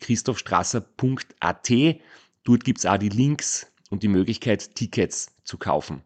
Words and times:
www.christophstrasser.at. 0.00 1.70
Dort 2.44 2.64
gibt 2.64 2.78
es 2.78 2.86
auch 2.86 2.96
die 2.96 3.10
Links 3.10 3.70
und 3.90 4.02
die 4.02 4.08
Möglichkeit, 4.08 4.74
Tickets 4.74 5.36
zu 5.44 5.58
kaufen. 5.58 6.02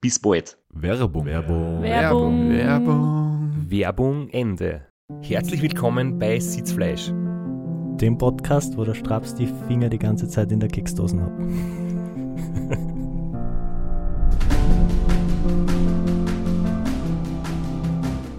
Bis 0.00 0.18
bald. 0.18 0.56
Werbung. 0.70 1.26
Werbung. 1.26 1.82
Werbung. 1.82 2.50
Werbung. 2.50 3.66
Werbung 3.68 4.28
Ende. 4.30 4.86
Herzlich 5.22 5.60
willkommen 5.60 6.18
bei 6.18 6.40
Sitzfleisch. 6.40 7.10
Dem 8.00 8.16
Podcast, 8.16 8.76
wo 8.78 8.84
der 8.84 8.94
Straps 8.94 9.34
die 9.34 9.48
Finger 9.68 9.90
die 9.90 9.98
ganze 9.98 10.26
Zeit 10.28 10.50
in 10.52 10.60
der 10.60 10.70
Keksdosen 10.70 11.20
hat. 11.20 11.32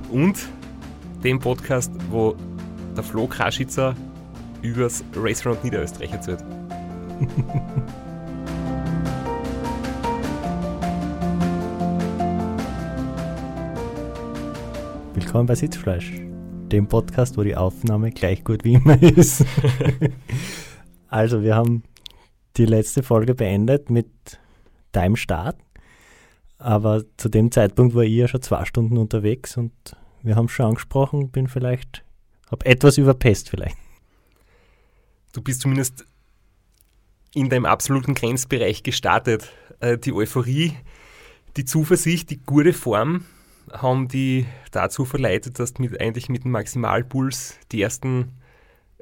Und 0.09 0.49
dem 1.23 1.39
Podcast, 1.39 1.91
wo 2.09 2.35
der 2.95 3.03
Flo 3.03 3.27
Kraschitzer 3.27 3.95
übers 4.61 5.03
Race 5.15 5.45
Round 5.45 5.63
Niederösterreich 5.63 6.11
erzählt. 6.11 6.41
Willkommen 15.13 15.47
bei 15.47 15.55
Sitzfleisch, 15.55 16.13
dem 16.71 16.87
Podcast, 16.87 17.37
wo 17.37 17.43
die 17.43 17.55
Aufnahme 17.55 18.11
gleich 18.11 18.43
gut 18.43 18.63
wie 18.63 18.73
immer 18.73 19.01
ist. 19.01 19.45
also, 21.07 21.41
wir 21.41 21.55
haben 21.55 21.83
die 22.57 22.65
letzte 22.65 23.01
Folge 23.01 23.33
beendet 23.33 23.89
mit 23.89 24.09
deinem 24.91 25.15
Start, 25.15 25.55
aber 26.57 27.03
zu 27.17 27.29
dem 27.29 27.51
Zeitpunkt 27.51 27.95
war 27.95 28.03
ich 28.03 28.13
ja 28.13 28.27
schon 28.27 28.41
zwei 28.41 28.65
Stunden 28.65 28.97
unterwegs 28.97 29.57
und 29.57 29.71
wir 30.21 30.35
haben 30.35 30.49
schon 30.49 30.67
angesprochen, 30.67 31.29
bin 31.29 31.47
vielleicht, 31.47 32.03
habe 32.51 32.65
etwas 32.65 32.97
überpest 32.97 33.49
vielleicht. 33.49 33.77
Du 35.33 35.41
bist 35.41 35.61
zumindest 35.61 36.05
in 37.33 37.49
deinem 37.49 37.65
absoluten 37.65 38.13
Grenzbereich 38.13 38.83
gestartet. 38.83 39.51
Äh, 39.79 39.97
Die 39.97 40.13
Euphorie, 40.13 40.73
die 41.57 41.65
Zuversicht, 41.65 42.29
die 42.29 42.37
gute 42.37 42.73
Form 42.73 43.25
haben 43.71 44.07
die 44.07 44.45
dazu 44.71 45.05
verleitet, 45.05 45.59
dass 45.59 45.73
du 45.73 45.83
mit, 45.83 45.99
eigentlich 45.99 46.29
mit 46.29 46.43
dem 46.43 46.51
Maximalpuls 46.51 47.57
die 47.71 47.81
ersten 47.81 48.33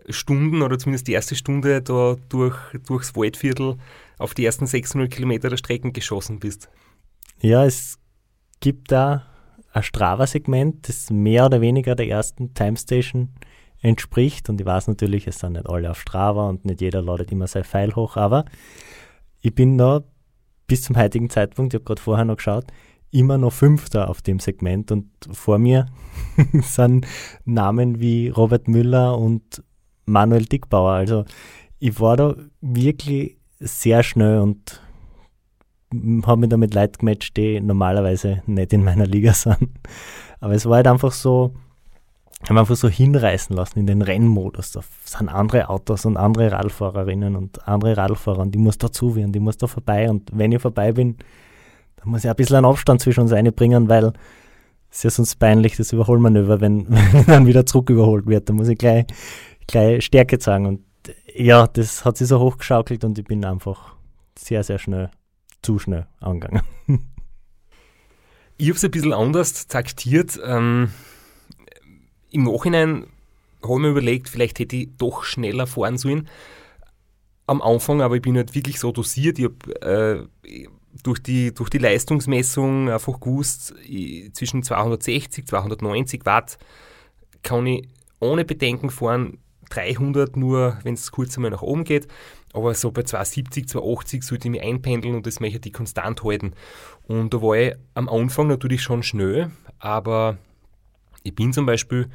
Stunden 0.09 0.61
oder 0.61 0.77
zumindest 0.77 1.07
die 1.07 1.13
erste 1.13 1.35
Stunde 1.35 1.81
da 1.81 2.15
durch, 2.29 2.57
durchs 2.85 3.15
Waldviertel 3.15 3.77
auf 4.17 4.33
die 4.33 4.45
ersten 4.45 4.67
600 4.67 5.11
Kilometer 5.11 5.49
der 5.49 5.57
Strecken 5.57 5.93
geschossen 5.93 6.39
bist. 6.39 6.69
Ja, 7.41 7.65
es 7.65 7.97
gibt 8.59 8.91
da 8.91 9.25
ein 9.71 9.83
Strava-Segment, 9.83 10.87
das 10.89 11.09
mehr 11.09 11.45
oder 11.45 11.61
weniger 11.61 11.95
der 11.95 12.07
ersten 12.07 12.53
Timestation 12.53 13.29
entspricht. 13.81 14.49
Und 14.49 14.59
ich 14.59 14.67
weiß 14.67 14.87
natürlich, 14.87 15.27
es 15.27 15.39
sind 15.39 15.53
nicht 15.53 15.69
alle 15.69 15.91
auf 15.91 15.99
Strava 15.99 16.49
und 16.49 16.65
nicht 16.65 16.81
jeder 16.81 17.01
ladet 17.01 17.31
immer 17.31 17.47
sein 17.47 17.63
Pfeil 17.63 17.95
hoch, 17.95 18.17
aber 18.17 18.45
ich 19.41 19.55
bin 19.55 19.77
da 19.77 20.03
bis 20.67 20.83
zum 20.83 20.97
heutigen 20.97 21.29
Zeitpunkt, 21.29 21.73
ich 21.73 21.79
habe 21.79 21.85
gerade 21.85 22.01
vorher 22.01 22.25
noch 22.25 22.37
geschaut, 22.37 22.65
immer 23.11 23.37
noch 23.37 23.53
Fünfter 23.53 24.09
auf 24.09 24.21
dem 24.21 24.39
Segment 24.39 24.91
und 24.91 25.09
vor 25.31 25.57
mir 25.57 25.87
sind 26.61 27.07
Namen 27.45 27.99
wie 27.99 28.29
Robert 28.29 28.67
Müller 28.67 29.17
und 29.17 29.63
Manuel 30.05 30.45
Dickbauer. 30.45 30.91
Also 30.91 31.25
ich 31.79 31.99
war 31.99 32.17
da 32.17 32.35
wirklich 32.61 33.37
sehr 33.59 34.03
schnell 34.03 34.39
und 34.39 34.81
habe 36.25 36.41
mich 36.41 36.49
da 36.49 36.57
mit 36.57 36.73
Leuten 36.73 36.99
gematcht, 36.99 37.35
die 37.35 37.59
normalerweise 37.59 38.43
nicht 38.45 38.73
in 38.73 38.83
meiner 38.83 39.07
Liga 39.07 39.33
sind. 39.33 39.69
Aber 40.39 40.53
es 40.53 40.65
war 40.65 40.77
halt 40.77 40.87
einfach 40.87 41.11
so, 41.11 41.55
ich 42.41 42.49
habe 42.49 42.61
einfach 42.61 42.75
so 42.75 42.87
hinreißen 42.87 43.55
lassen 43.55 43.79
in 43.79 43.87
den 43.87 44.01
Rennmodus. 44.01 44.71
Da 44.71 44.81
sind 45.03 45.29
andere 45.29 45.69
Autos 45.69 46.05
und 46.05 46.17
andere 46.17 46.51
Radfahrerinnen 46.51 47.35
und 47.35 47.67
andere 47.67 47.97
Radfahrer 47.97 48.39
und 48.39 48.51
die 48.51 48.59
muss 48.59 48.77
dazu 48.77 49.15
werden, 49.15 49.33
die 49.33 49.41
muss 49.41 49.57
da 49.57 49.67
vorbei. 49.67 50.09
Und 50.09 50.29
wenn 50.33 50.51
ich 50.51 50.61
vorbei 50.61 50.93
bin, 50.93 51.17
dann 51.97 52.09
muss 52.09 52.23
ich 52.23 52.29
ein 52.29 52.35
bisschen 52.35 52.55
einen 52.55 52.65
Abstand 52.65 53.01
zwischen 53.01 53.21
uns 53.21 53.33
einbringen, 53.33 53.89
weil 53.89 54.13
es 54.89 54.97
ist 54.97 55.03
ja 55.03 55.09
sonst 55.09 55.35
peinlich, 55.35 55.75
das 55.75 55.91
Überholmanöver, 55.91 56.61
wenn, 56.61 56.85
wenn 56.89 57.25
dann 57.25 57.45
wieder 57.45 57.65
zurück 57.65 57.89
überholt 57.89 58.25
wird. 58.25 58.47
Da 58.47 58.53
muss 58.53 58.69
ich 58.69 58.77
gleich, 58.77 59.05
gleich 59.67 60.05
Stärke 60.05 60.39
zeigen. 60.39 60.65
Und 60.65 60.81
ja, 61.35 61.67
das 61.67 62.05
hat 62.05 62.17
sich 62.17 62.29
so 62.29 62.39
hochgeschaukelt 62.39 63.03
und 63.03 63.19
ich 63.19 63.25
bin 63.25 63.43
einfach 63.43 63.95
sehr, 64.37 64.63
sehr 64.63 64.79
schnell, 64.79 65.11
zu 65.61 65.77
schnell 65.77 66.07
angegangen. 66.19 66.63
Ich 68.61 68.67
habe 68.67 68.75
es 68.75 68.83
ein 68.83 68.91
bisschen 68.91 69.13
anders 69.13 69.67
taktiert. 69.67 70.37
Ähm, 70.45 70.91
Im 72.31 72.43
Nachhinein 72.43 73.07
habe 73.63 73.73
ich 73.73 73.79
mir 73.79 73.89
überlegt, 73.89 74.29
vielleicht 74.29 74.59
hätte 74.59 74.75
ich 74.75 74.89
doch 74.97 75.23
schneller 75.23 75.67
fahren 75.67 75.97
sollen. 75.97 76.27
Am 77.47 77.61
Anfang, 77.61 78.01
aber 78.01 78.15
ich 78.15 78.21
bin 78.21 78.37
halt 78.37 78.53
wirklich 78.53 78.79
so 78.79 78.91
dosiert. 78.91 79.39
Ich 79.39 79.45
habe 79.45 80.27
äh, 80.47 80.63
durch, 81.03 81.19
die, 81.19 81.53
durch 81.53 81.69
die 81.69 81.77
Leistungsmessung 81.77 82.89
einfach 82.89 83.19
gewusst, 83.19 83.73
ich, 83.83 84.31
zwischen 84.33 84.63
260, 84.63 85.47
290 85.47 86.25
Watt 86.25 86.57
kann 87.41 87.65
ich 87.65 87.87
ohne 88.19 88.45
Bedenken 88.45 88.89
fahren. 88.89 89.39
300 89.69 90.35
nur, 90.35 90.79
wenn 90.81 90.95
es 90.95 91.11
kurz 91.11 91.37
einmal 91.37 91.51
nach 91.51 91.61
oben 91.61 91.83
geht. 91.83 92.07
Aber 92.53 92.73
so 92.73 92.91
bei 92.91 93.03
270, 93.03 93.67
280 93.67 94.23
sollte 94.23 94.47
ich 94.47 94.51
mich 94.51 94.63
einpendeln 94.63 95.15
und 95.15 95.27
das 95.27 95.39
möchte 95.39 95.69
ich 95.69 95.73
konstant 95.73 96.23
halten. 96.23 96.53
Und 97.07 97.33
da 97.33 97.41
war 97.41 97.55
ich 97.55 97.75
am 97.93 98.09
Anfang 98.09 98.47
natürlich 98.47 98.81
schon 98.81 99.03
schnell, 99.03 99.51
aber 99.77 100.39
ich 101.23 101.35
bin 101.35 101.53
zum 101.53 101.65
Beispiel 101.65 102.09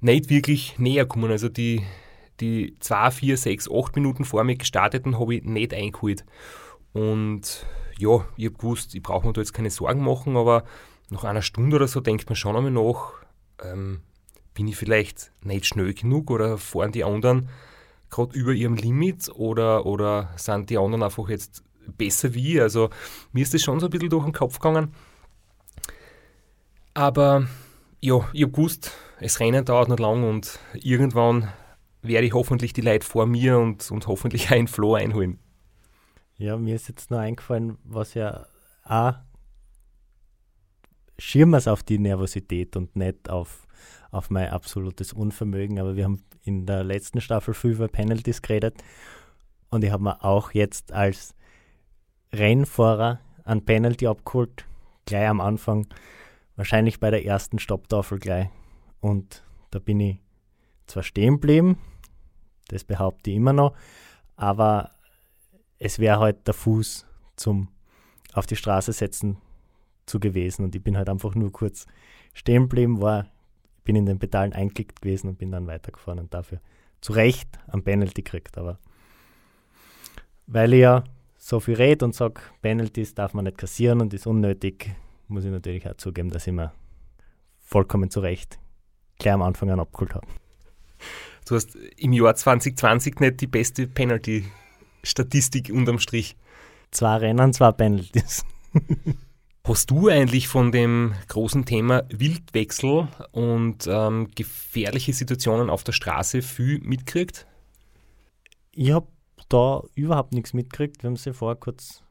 nicht 0.00 0.30
wirklich 0.30 0.78
näher 0.78 1.04
gekommen. 1.04 1.30
Also 1.30 1.48
die, 1.48 1.82
die 2.40 2.76
2, 2.80 3.10
4, 3.10 3.36
6, 3.36 3.70
8 3.70 3.96
Minuten 3.96 4.24
vor 4.24 4.44
mir 4.44 4.56
gestarteten 4.56 5.18
habe 5.18 5.36
ich 5.36 5.44
nicht 5.44 5.74
eingeholt. 5.74 6.24
Und 6.92 7.66
ja, 7.98 8.24
ich 8.36 8.46
habe 8.46 8.56
gewusst, 8.56 8.94
ich 8.94 9.02
brauche 9.02 9.26
mir 9.26 9.32
da 9.32 9.40
jetzt 9.40 9.54
keine 9.54 9.70
Sorgen 9.70 10.04
machen, 10.04 10.36
aber 10.36 10.64
nach 11.10 11.24
einer 11.24 11.42
Stunde 11.42 11.76
oder 11.76 11.88
so 11.88 12.00
denkt 12.00 12.28
man 12.28 12.36
schon 12.36 12.56
einmal 12.56 12.70
nach, 12.70 13.12
ähm, 13.62 14.00
bin 14.54 14.68
ich 14.68 14.76
vielleicht 14.76 15.32
nicht 15.42 15.66
schnell 15.66 15.92
genug 15.94 16.30
oder 16.30 16.58
fahren 16.58 16.92
die 16.92 17.04
anderen 17.04 17.48
gerade 18.10 18.36
über 18.38 18.52
ihrem 18.52 18.76
Limit 18.76 19.28
oder, 19.34 19.86
oder 19.86 20.30
sind 20.36 20.70
die 20.70 20.78
anderen 20.78 21.02
einfach 21.02 21.28
jetzt 21.28 21.62
besser 21.96 22.34
wie 22.34 22.54
ich? 22.54 22.60
Also 22.60 22.90
mir 23.32 23.42
ist 23.42 23.54
das 23.54 23.62
schon 23.62 23.80
so 23.80 23.86
ein 23.86 23.90
bisschen 23.90 24.10
durch 24.10 24.24
den 24.24 24.32
Kopf 24.32 24.58
gegangen. 24.58 24.94
Aber 26.94 27.46
ja, 28.00 28.28
ich 28.32 28.42
habe 28.42 28.52
gewusst, 28.52 28.92
das 29.20 29.40
Rennen 29.40 29.64
dauert 29.64 29.88
nicht 29.88 30.00
lang 30.00 30.24
und 30.24 30.58
irgendwann 30.74 31.52
werde 32.02 32.26
ich 32.26 32.34
hoffentlich 32.34 32.72
die 32.72 32.82
Leute 32.82 33.06
vor 33.06 33.26
mir 33.26 33.58
und, 33.58 33.90
und 33.90 34.06
hoffentlich 34.06 34.50
einen 34.50 34.68
Flow 34.68 34.94
einholen. 34.94 35.38
Ja, 36.38 36.56
mir 36.56 36.74
ist 36.74 36.88
jetzt 36.88 37.10
nur 37.10 37.20
eingefallen, 37.20 37.78
was 37.84 38.14
ja 38.14 38.46
auch 38.84 39.14
schirmen 41.18 41.66
auf 41.66 41.82
die 41.82 41.98
Nervosität 41.98 42.76
und 42.76 42.94
nicht 42.94 43.30
auf, 43.30 43.66
auf 44.10 44.28
mein 44.30 44.50
absolutes 44.50 45.12
Unvermögen. 45.12 45.78
Aber 45.78 45.96
wir 45.96 46.04
haben 46.04 46.22
in 46.42 46.66
der 46.66 46.84
letzten 46.84 47.20
Staffel 47.20 47.54
viel 47.54 47.72
über 47.72 47.88
Penalties 47.88 48.42
geredet 48.42 48.76
und 49.70 49.82
ich 49.82 49.90
habe 49.90 50.04
mir 50.04 50.22
auch 50.24 50.52
jetzt 50.52 50.92
als 50.92 51.34
Rennfahrer 52.32 53.20
ein 53.44 53.64
Penalty 53.64 54.06
abgeholt, 54.06 54.66
gleich 55.06 55.28
am 55.28 55.40
Anfang, 55.40 55.86
wahrscheinlich 56.56 57.00
bei 57.00 57.10
der 57.10 57.24
ersten 57.24 57.58
Stopptafel 57.58 58.18
gleich. 58.18 58.48
Und 59.00 59.44
da 59.70 59.78
bin 59.78 60.00
ich 60.00 60.20
zwar 60.86 61.02
stehen 61.02 61.34
geblieben, 61.34 61.78
Das 62.68 62.84
behaupte 62.84 63.30
ich 63.30 63.36
immer 63.36 63.52
noch. 63.52 63.74
Aber 64.34 64.90
es 65.78 65.98
wäre 65.98 66.18
halt 66.18 66.46
der 66.46 66.54
Fuß 66.54 67.06
zum 67.36 67.68
auf 68.32 68.46
die 68.46 68.56
Straße 68.56 68.92
setzen 68.92 69.38
zu 70.04 70.20
gewesen. 70.20 70.64
Und 70.64 70.74
ich 70.74 70.82
bin 70.82 70.96
halt 70.96 71.08
einfach 71.08 71.34
nur 71.34 71.52
kurz 71.52 71.86
stehen 72.34 72.64
geblieben, 72.64 73.00
war, 73.00 73.26
bin 73.84 73.96
in 73.96 74.06
den 74.06 74.18
Pedalen 74.18 74.52
eingeklickt 74.52 75.00
gewesen 75.00 75.28
und 75.28 75.38
bin 75.38 75.50
dann 75.50 75.66
weitergefahren 75.66 76.18
und 76.18 76.34
dafür 76.34 76.60
zu 77.00 77.12
Recht 77.12 77.48
am 77.68 77.82
Penalty 77.82 78.22
gekriegt. 78.22 78.58
Aber 78.58 78.78
weil 80.46 80.74
ich 80.74 80.80
ja 80.80 81.04
so 81.38 81.60
viel 81.60 81.74
rede 81.74 82.04
und 82.04 82.14
sage, 82.14 82.40
Penalties 82.62 83.14
darf 83.14 83.32
man 83.32 83.44
nicht 83.44 83.58
kassieren 83.58 84.00
und 84.00 84.12
ist 84.12 84.26
unnötig, 84.26 84.94
muss 85.28 85.44
ich 85.44 85.50
natürlich 85.50 85.88
auch 85.88 85.96
zugeben, 85.96 86.30
dass 86.30 86.46
ich 86.46 86.52
mir 86.52 86.72
vollkommen 87.58 88.10
zu 88.10 88.20
Recht 88.20 88.58
gleich 89.18 89.34
am 89.34 89.42
Anfang 89.42 89.70
an 89.70 89.80
abgeholt 89.80 90.14
habe. 90.14 90.26
Du 91.46 91.54
hast 91.54 91.74
im 91.74 92.12
Jahr 92.12 92.34
2020 92.34 93.20
nicht 93.20 93.40
die 93.40 93.46
beste 93.46 93.86
Penalty-Statistik 93.86 95.70
unterm 95.70 95.98
Strich. 95.98 96.36
Zwei 96.90 97.16
Rennen, 97.16 97.52
zwei 97.52 97.72
Penalties. 97.72 98.44
Hast 99.64 99.90
du 99.90 100.08
eigentlich 100.08 100.46
von 100.46 100.70
dem 100.70 101.14
großen 101.26 101.64
Thema 101.64 102.04
Wildwechsel 102.08 103.08
und 103.32 103.86
ähm, 103.88 104.28
gefährliche 104.32 105.12
Situationen 105.12 105.70
auf 105.70 105.82
der 105.82 105.92
Straße 105.92 106.40
viel 106.40 106.78
mitgekriegt? 106.80 107.48
Ich 108.70 108.92
habe 108.92 109.08
da 109.48 109.82
überhaupt 109.96 110.34
nichts 110.34 110.52
mitgekriegt. 110.52 111.02
Wir 111.02 111.08
haben 111.08 111.16
sie 111.16 111.32
vorher 111.32 111.56
kurz 111.56 112.04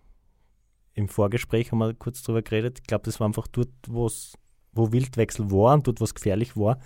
im 0.95 1.09
Vorgespräch 1.09 1.71
haben 1.71 1.79
wir 1.79 1.93
kurz 1.93 2.23
drüber 2.23 2.41
geredet. 2.41 2.79
Ich 2.79 2.87
glaube, 2.87 3.03
das 3.03 3.19
war 3.19 3.27
einfach 3.27 3.47
dort, 3.47 3.69
wo 3.87 4.09
Wildwechsel 4.73 5.51
war 5.51 5.73
und 5.73 5.85
dort, 5.85 5.99
wo 5.99 6.05
es 6.05 6.15
gefährlich 6.15 6.55
war. 6.57 6.79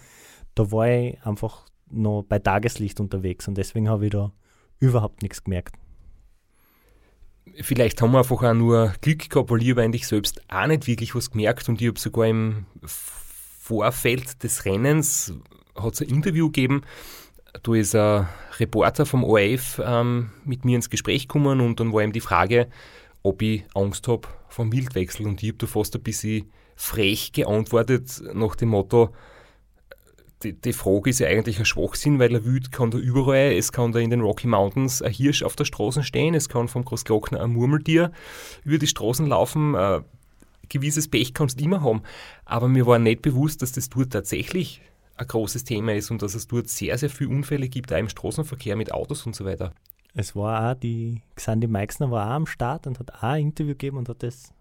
Da 0.55 0.71
war 0.71 0.89
ich 0.89 1.23
einfach 1.23 1.67
noch 1.89 2.23
bei 2.23 2.39
Tageslicht 2.39 2.99
unterwegs 2.99 3.47
und 3.47 3.57
deswegen 3.57 3.87
habe 3.87 4.05
ich 4.05 4.11
da 4.11 4.33
überhaupt 4.79 5.21
nichts 5.21 5.43
gemerkt. 5.43 5.75
Vielleicht 7.61 8.01
haben 8.01 8.11
wir 8.11 8.19
einfach 8.19 8.43
auch 8.43 8.53
nur 8.53 8.93
Glück 9.01 9.29
gehabt, 9.29 9.49
weil 9.49 9.61
ich 9.61 9.71
habe 9.71 9.83
eigentlich 9.83 10.07
selbst 10.07 10.41
auch 10.49 10.67
nicht 10.67 10.87
wirklich 10.87 11.15
was 11.15 11.31
gemerkt 11.31 11.67
und 11.69 11.81
ich 11.81 11.87
habe 11.87 11.99
sogar 11.99 12.27
im 12.27 12.65
Vorfeld 12.85 14.43
des 14.43 14.65
Rennens 14.65 15.33
hat 15.75 16.01
ein 16.01 16.09
Interview 16.09 16.47
gegeben, 16.47 16.81
da 17.63 17.73
ist 17.73 17.95
ein 17.95 18.27
Reporter 18.59 19.05
vom 19.05 19.23
ORF 19.23 19.81
ähm, 19.83 20.31
mit 20.45 20.65
mir 20.65 20.75
ins 20.75 20.89
Gespräch 20.89 21.27
gekommen 21.27 21.61
und 21.61 21.79
dann 21.79 21.93
war 21.93 22.03
ihm 22.03 22.11
die 22.11 22.19
Frage, 22.19 22.69
ob 23.29 23.41
ich 23.41 23.63
Angst 23.73 24.07
habe 24.07 24.27
vom 24.47 24.71
Wildwechsel. 24.71 25.27
Und 25.27 25.41
ich 25.43 25.49
habe 25.49 25.59
da 25.59 25.67
fast 25.67 25.95
ein 25.95 26.03
bisschen 26.03 26.51
frech 26.75 27.31
geantwortet 27.31 28.21
nach 28.33 28.55
dem 28.55 28.69
Motto, 28.69 29.13
die, 30.43 30.53
die, 30.53 30.71
Frage 30.71 31.09
ist 31.09 31.19
ja 31.19 31.27
eigentlich 31.27 31.59
ein 31.59 31.65
Schwachsinn, 31.65 32.17
weil 32.17 32.33
er 32.33 32.45
Wild 32.45 32.71
kann 32.71 32.91
da 32.91 32.97
überall, 32.97 33.51
es 33.51 33.73
kann 33.73 33.91
da 33.91 33.99
in 33.99 34.09
den 34.09 34.21
Rocky 34.21 34.47
Mountains 34.47 35.01
ein 35.01 35.11
Hirsch 35.11 35.43
auf 35.43 35.57
der 35.57 35.65
Straße 35.65 36.01
stehen, 36.01 36.33
es 36.33 36.47
kann 36.47 36.69
vom 36.69 36.85
Großglockner 36.85 37.41
ein 37.41 37.51
Murmeltier 37.51 38.13
über 38.63 38.77
die 38.77 38.87
Straßen 38.87 39.27
laufen, 39.27 39.75
äh, 39.75 39.99
gewisses 40.69 41.09
Pech 41.09 41.33
kannst 41.33 41.59
du 41.59 41.65
immer 41.65 41.83
haben. 41.83 42.03
Aber 42.45 42.69
mir 42.69 42.85
war 42.85 42.99
nicht 42.99 43.21
bewusst, 43.21 43.61
dass 43.61 43.73
das 43.73 43.89
dort 43.89 44.13
tatsächlich 44.13 44.81
ein 45.17 45.27
großes 45.27 45.65
Thema 45.65 45.93
ist 45.93 46.09
und 46.09 46.21
dass 46.21 46.35
es 46.35 46.47
dort 46.47 46.69
sehr, 46.69 46.97
sehr 46.97 47.09
viele 47.09 47.31
Unfälle 47.31 47.67
gibt, 47.67 47.91
auch 47.91 47.97
im 47.97 48.07
Straßenverkehr 48.07 48.77
mit 48.77 48.93
Autos 48.93 49.25
und 49.25 49.35
so 49.35 49.43
weiter. 49.43 49.73
Es 50.13 50.35
war 50.35 50.71
auch, 50.71 50.75
die 50.75 51.21
Xandi 51.35 51.67
Meixner 51.67 52.11
war 52.11 52.27
auch 52.27 52.35
am 52.35 52.45
Start 52.45 52.87
und 52.87 52.99
hat 52.99 53.13
auch 53.13 53.23
ein 53.23 53.43
Interview 53.43 53.73
gegeben 53.73 53.97
und 53.97 54.09
hat 54.09 54.23
das 54.23 54.53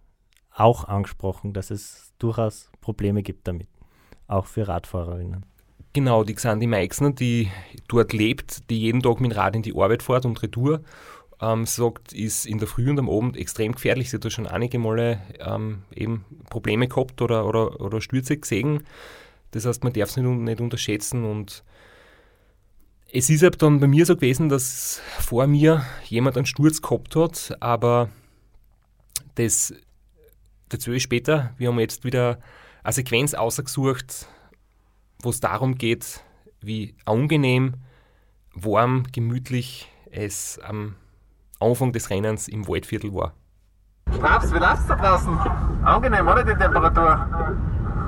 auch 0.55 0.85
angesprochen, 0.85 1.53
dass 1.53 1.71
es 1.71 2.13
durchaus 2.19 2.71
Probleme 2.81 3.23
gibt 3.23 3.47
damit, 3.49 3.69
auch 4.27 4.47
für 4.47 4.69
Radfahrerinnen. 4.69 5.47
Genau, 5.95 6.23
die 6.23 6.35
Xandi 6.35 6.67
Meixner, 6.67 7.13
die 7.13 7.51
dort 7.89 8.13
lebt, 8.13 8.69
die 8.71 8.81
jeden 8.81 9.03
Tag 9.03 9.21
mit 9.21 9.33
dem 9.33 9.39
Rad 9.39 9.57
in 9.57 9.63
die 9.63 9.75
Arbeit 9.75 10.03
fährt 10.03 10.27
und 10.27 10.43
Retour, 10.43 10.83
ähm, 11.41 11.67
sagt, 11.67 12.13
ist 12.13 12.47
in 12.47 12.59
der 12.59 12.69
Früh 12.69 12.91
und 12.91 12.99
am 12.99 13.09
Abend 13.09 13.37
extrem 13.37 13.73
gefährlich. 13.73 14.11
Sie 14.11 14.17
hat 14.17 14.25
da 14.25 14.31
schon 14.31 14.47
einige 14.47 14.79
Male 14.79 15.21
ähm, 15.39 15.83
eben 15.95 16.25
Probleme 16.51 16.89
gehabt 16.89 17.23
oder, 17.23 17.47
oder, 17.47 17.81
oder 17.81 18.01
Stürze 18.01 18.37
gesehen. 18.37 18.85
Das 19.53 19.65
heißt, 19.65 19.83
man 19.85 19.93
darf 19.93 20.11
es 20.11 20.17
nicht, 20.17 20.27
nicht 20.27 20.61
unterschätzen 20.61 21.25
und 21.25 21.65
es 23.13 23.31
ist 23.31 23.43
halt 23.43 23.63
dann 23.63 23.81
bei 23.81 23.87
mir 23.87 24.05
so 24.05 24.15
gewesen, 24.15 24.49
dass 24.49 25.01
vor 25.19 25.47
mir 25.47 25.83
jemand 26.05 26.37
einen 26.37 26.47
Sturz 26.47 26.83
gehabt 26.83 27.17
hat, 27.17 27.57
aber 27.61 28.09
das 29.37 29.75
dazu 30.69 30.93
ist 30.93 31.03
später. 31.03 31.55
Wir 31.57 31.69
haben 31.69 31.79
jetzt 31.81 32.05
wieder 32.05 32.39
eine 32.85 32.93
Sequenz 32.93 33.35
ausgesucht, 33.35 34.27
wo 35.23 35.31
es 35.31 35.41
darum 35.41 35.77
geht, 35.77 36.23
wie 36.61 36.95
angenehm, 37.07 37.75
warm, 38.55 39.05
gemütlich 39.13 39.91
es 40.11 40.59
am 40.63 40.97
Anfang 41.61 41.93
des 41.93 42.11
Rennens 42.11 42.49
im 42.49 42.69
Waldviertel 42.69 43.15
war. 43.15 43.35
Straps, 44.15 44.53
wie 44.53 44.59
lasst 44.59 44.89
da 44.89 44.97
draußen? 44.97 45.37
Angenehm, 45.85 46.27
oder 46.27 46.45
die 46.45 46.55
Temperatur? 46.55 47.27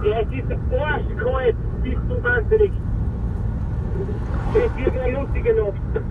Ja, 0.05 0.21
es 0.21 0.33
ist 0.33 0.51
arschkalt, 0.73 1.57
bist 1.83 2.01
du 2.09 2.23
wahnsinnig. 2.23 2.73
Wird 4.53 5.01
eine 5.01 5.21
lustige 5.21 5.55
Nacht. 5.55 6.05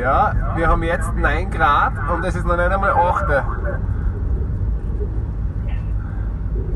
Ja, 0.00 0.32
wir 0.56 0.68
haben 0.68 0.82
jetzt 0.82 1.14
9 1.14 1.50
Grad 1.50 1.92
und 2.12 2.24
es 2.24 2.34
ist 2.34 2.46
noch 2.46 2.56
nicht 2.56 2.70
einmal 2.70 2.92
8. 2.92 3.28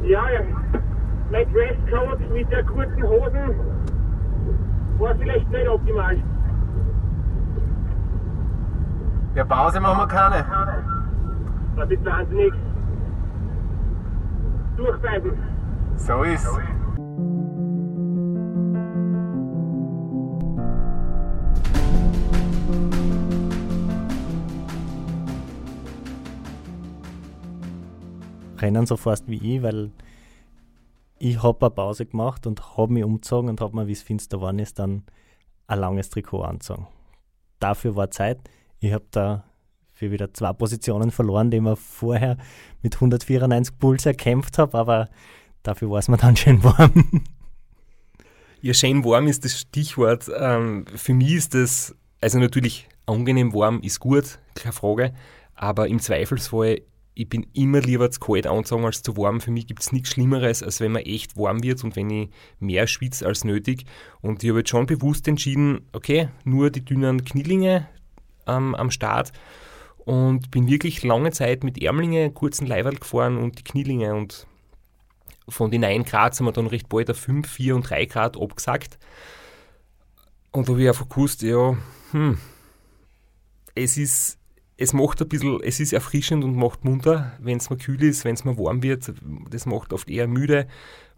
Ja, 0.02 0.31
ja. 0.31 0.40
Mein 1.31 1.46
Dresscode 1.52 2.31
mit 2.32 2.50
der 2.50 2.64
kurzen 2.64 3.02
Hosen 3.02 3.55
war 4.99 5.14
vielleicht 5.17 5.50
nicht 5.50 5.69
optimal. 5.69 6.17
Ja, 9.34 9.44
Pause 9.44 9.81
machen 9.81 9.99
wir 9.99 10.06
keine. 10.06 10.44
Das 11.76 11.90
ist 11.90 12.05
wahnsinnig. 12.05 12.52
Durchbeißen. 14.76 15.32
So 15.96 16.23
ist 16.23 16.61
Rennen 28.66 28.86
so 28.86 28.96
fast 28.96 29.28
wie 29.28 29.56
ich, 29.56 29.62
weil 29.62 29.92
ich 31.18 31.42
habe 31.42 31.66
eine 31.66 31.74
Pause 31.74 32.06
gemacht 32.06 32.46
und 32.46 32.76
habe 32.76 32.92
mich 32.92 33.04
umgezogen 33.04 33.48
und 33.48 33.60
habe 33.60 33.76
mir, 33.76 33.86
wie 33.86 33.92
es 33.92 34.02
finster 34.02 34.38
geworden 34.38 34.58
ist, 34.58 34.78
dann 34.78 35.04
ein 35.66 35.78
langes 35.78 36.10
Trikot 36.10 36.42
angezogen. 36.42 36.86
Dafür 37.60 37.96
war 37.96 38.10
Zeit. 38.10 38.38
Ich 38.80 38.92
habe 38.92 39.06
da 39.10 39.44
für 39.92 40.11
wieder 40.11 40.35
zwei 40.35 40.52
Positionen 40.52 41.11
verloren, 41.11 41.50
die 41.50 41.56
ich 41.56 41.78
vorher 41.78 42.37
mit 42.82 42.96
194 42.96 43.78
Puls 43.78 44.04
erkämpft 44.04 44.58
habe, 44.58 44.76
aber 44.76 45.08
dafür 45.62 45.90
war 45.90 45.99
es 45.99 46.08
mir 46.08 46.18
dann 46.18 46.37
schön 46.37 46.62
warm. 46.62 47.25
Ja, 48.61 48.75
schön 48.75 49.04
warm 49.04 49.26
ist 49.26 49.44
das 49.44 49.58
Stichwort. 49.58 50.30
Ähm, 50.37 50.85
für 50.94 51.14
mich 51.14 51.32
ist 51.32 51.54
das, 51.54 51.94
also 52.20 52.38
natürlich 52.38 52.88
angenehm 53.06 53.54
warm 53.54 53.80
ist 53.80 54.00
gut, 54.00 54.38
keine 54.54 54.73
Frage, 54.73 55.14
aber 55.54 55.88
im 55.88 56.00
Zweifelsfall 56.00 56.82
ich 57.18 57.30
bin 57.30 57.46
immer 57.54 57.80
lieber 57.80 58.11
zu 58.11 58.20
kalt 58.20 58.46
anzogen 58.46 58.85
als 58.85 59.02
zu 59.02 59.16
warm. 59.16 59.40
Für 59.40 59.50
mich 59.50 59.66
gibt 59.66 59.80
es 59.80 59.90
nichts 59.90 60.11
Schlimmeres, 60.11 60.62
als 60.62 60.80
wenn 60.80 60.92
man 60.92 61.02
echt 61.02 61.37
warm 61.38 61.62
wird 61.62 61.82
und 61.82 61.96
wenn 61.96 62.11
ich 62.11 62.28
mehr 62.61 62.87
schwitze 62.87 63.26
als 63.26 63.42
nötig. 63.42 63.87
Und 64.20 64.44
ich 64.44 64.50
habe 64.50 64.58
jetzt 64.58 64.68
schon 64.68 64.85
bewusst 64.85 65.26
entschieden, 65.26 65.80
okay, 65.92 66.28
nur 66.44 66.70
die 66.70 66.85
dünnen 66.85 67.25
Knielinge 67.25 67.88
ähm, 68.46 68.75
am 68.75 68.90
Start 68.90 69.32
und 70.04 70.50
bin 70.50 70.68
wirklich 70.68 71.02
lange 71.04 71.30
Zeit 71.32 71.64
mit 71.64 71.82
Ärmlinge, 71.82 72.30
kurzen 72.32 72.66
Leiberl 72.66 72.96
gefahren 72.96 73.38
und 73.38 73.58
die 73.58 73.64
Knielinge 73.64 74.14
und 74.14 74.46
von 75.49 75.70
den 75.70 75.80
9 75.80 76.04
Grad 76.04 76.35
sind 76.35 76.44
wir 76.44 76.52
dann 76.52 76.66
recht 76.66 76.90
bald 76.90 77.11
auf 77.11 77.16
5, 77.16 77.49
4 77.49 77.76
und 77.76 77.88
3 77.88 78.04
Grad 78.04 78.37
abgesagt. 78.37 78.99
Und 80.52 80.68
da 80.68 80.73
habe 80.73 80.82
ich 80.82 80.88
einfach 80.88 81.08
gewusst, 81.08 81.40
ja, 81.40 81.78
hm, 82.11 82.37
es 83.75 83.96
ist 83.96 84.38
es 84.78 84.92
macht 84.92 85.23
ein 85.23 85.28
bisschen, 85.28 85.61
es 85.62 85.80
ist 85.80 85.92
erfrischend 85.92 86.45
und 86.45 86.56
macht 86.56 86.85
munter, 86.85 87.33
wenn 87.40 87.56
es 87.56 87.71
mal 87.71 87.78
kühl 87.78 88.02
ist, 88.02 88.25
wenn 88.25 88.35
es 88.35 88.45
mal 88.45 88.59
warm 88.59 88.83
wird. 88.83 89.12
Das 89.50 89.66
macht 89.66 89.92
oft 89.92 90.11
eher 90.11 90.28
müde 90.28 90.66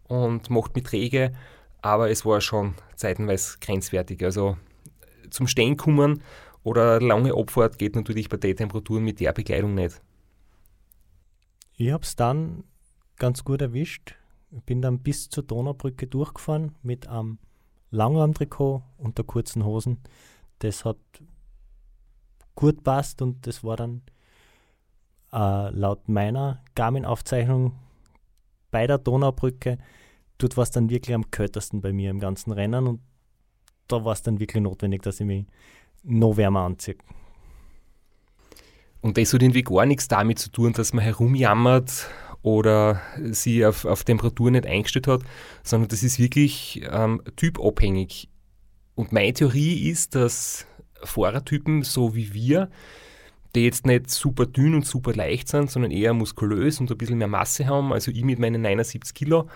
und 0.05 0.49
macht 0.51 0.75
mich 0.77 0.85
träge, 0.85 1.33
aber 1.83 2.11
es 2.11 2.25
war 2.25 2.41
schon 2.41 2.75
zeitenweise 2.97 3.59
grenzwertig. 3.61 4.23
Also 4.25 4.57
zum 5.31 5.47
Stehen 5.47 5.77
kommen 5.77 6.23
oder 6.63 7.01
lange 7.01 7.35
Abfahrt 7.35 7.79
geht 7.79 7.97
natürlich 7.97 8.29
bei 8.29 8.37
den 8.37 8.57
Temperaturen 8.57 9.05
mit 9.05 9.21
der 9.21 9.33
Bekleidung 9.33 9.75
nicht. 9.75 10.01
Ich 11.77 11.91
habe 11.91 12.05
es 12.05 12.17
dann 12.17 12.65
ganz 13.17 13.45
gut 13.45 13.61
erwischt. 13.61 14.15
Ich 14.51 14.63
bin 14.63 14.83
dann 14.83 15.01
bis 15.01 15.29
zur 15.29 15.43
Donaubrücke 15.43 16.07
durchgefahren 16.07 16.75
mit 16.83 17.07
einem 17.09 17.39
Langarmtrikot 17.91 18.83
und 18.97 19.19
der 19.19 19.25
kurzen 19.25 19.65
Hosen. 19.65 19.99
Das 20.61 20.85
hat 20.85 20.97
gut 22.59 22.83
passt 22.83 23.23
und 23.23 23.47
das 23.47 23.63
war 23.63 23.77
dann 23.77 24.03
äh, 25.33 25.71
laut 25.71 26.09
meiner 26.09 26.61
Garmin-Aufzeichnung 26.75 27.73
bei 28.73 28.89
der 28.89 28.99
Donaubrücke, 28.99 29.79
dort 30.39 30.57
war 30.57 30.65
es 30.65 30.73
dann 30.73 30.91
wirklich 30.91 31.15
am 31.15 31.31
kältesten 31.31 31.81
bei 31.81 31.93
mir 31.93 32.11
im 32.11 32.19
ganzen 32.19 32.51
Rennen 32.51 32.89
und 32.89 33.01
da 33.87 34.05
war 34.05 34.13
es 34.13 34.23
dann 34.23 34.41
wirklich 34.41 34.61
notwendig, 34.61 35.03
dass 35.03 35.21
ich 35.21 35.27
mich 35.27 35.47
noch 36.03 36.37
wärmer 36.37 36.63
anziehe. 36.63 36.97
Und 39.03 39.17
das 39.17 39.33
hat 39.33 39.41
irgendwie 39.41 39.63
gar 39.63 39.87
nichts 39.87 40.09
damit 40.09 40.41
zu 40.41 40.51
tun, 40.51 40.73
dass 40.73 40.93
man 40.93 41.05
herumjammert 41.05 42.11
oder 42.43 43.01
sie 43.31 43.65
auf, 43.65 43.85
auf 43.85 44.03
Temperatur 44.03 44.51
nicht 44.51 44.67
eingestellt 44.67 45.07
hat, 45.07 45.21
sondern 45.63 45.91
das 45.91 46.03
ist 46.03 46.19
wirklich 46.19 46.83
ähm, 46.91 47.23
typabhängig. 47.37 48.29
Und 48.97 49.13
meine 49.13 49.33
Theorie 49.33 49.89
ist, 49.89 50.17
dass 50.17 50.67
Fahrertypen 51.05 51.83
so 51.83 52.15
wie 52.15 52.35
wir, 52.35 52.71
die 53.55 53.65
jetzt 53.65 53.87
nicht 53.87 54.11
super 54.11 54.47
dünn 54.47 54.75
und 54.75 54.87
super 54.87 55.15
leicht 55.15 55.49
sind, 55.49 55.71
sondern 55.71 55.91
eher 55.91 56.15
muskulös 56.15 56.81
und 56.81 56.91
ein 56.91 56.99
bisschen 56.99 57.19
mehr 57.19 57.29
Masse 57.29 57.67
haben, 57.67 57.93
also 57.93 58.11
ich 58.11 58.25
mit 58.25 58.39
meinen 58.39 58.63
79 58.63 59.15
Kilo, 59.15 59.49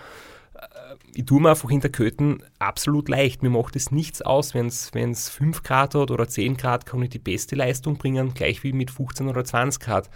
äh, 0.55 0.95
ich 1.15 1.25
tue 1.25 1.41
mir 1.41 1.51
einfach 1.51 1.69
in 1.69 1.79
der 1.79 1.91
Köten 1.91 2.41
absolut 2.59 3.07
leicht. 3.07 3.43
Mir 3.43 3.49
macht 3.49 3.75
es 3.75 3.91
nichts 3.91 4.21
aus, 4.21 4.53
wenn 4.53 4.67
es 4.67 5.29
5 5.29 5.63
Grad 5.63 5.95
hat 5.95 6.11
oder 6.11 6.27
10 6.27 6.57
Grad, 6.57 6.85
kann 6.85 7.01
ich 7.03 7.09
die 7.09 7.19
beste 7.19 7.55
Leistung 7.55 7.97
bringen, 7.97 8.33
gleich 8.33 8.63
wie 8.63 8.73
mit 8.73 8.89
15 8.91 9.27
oder 9.27 9.45
20 9.45 9.81
Grad. 9.81 10.09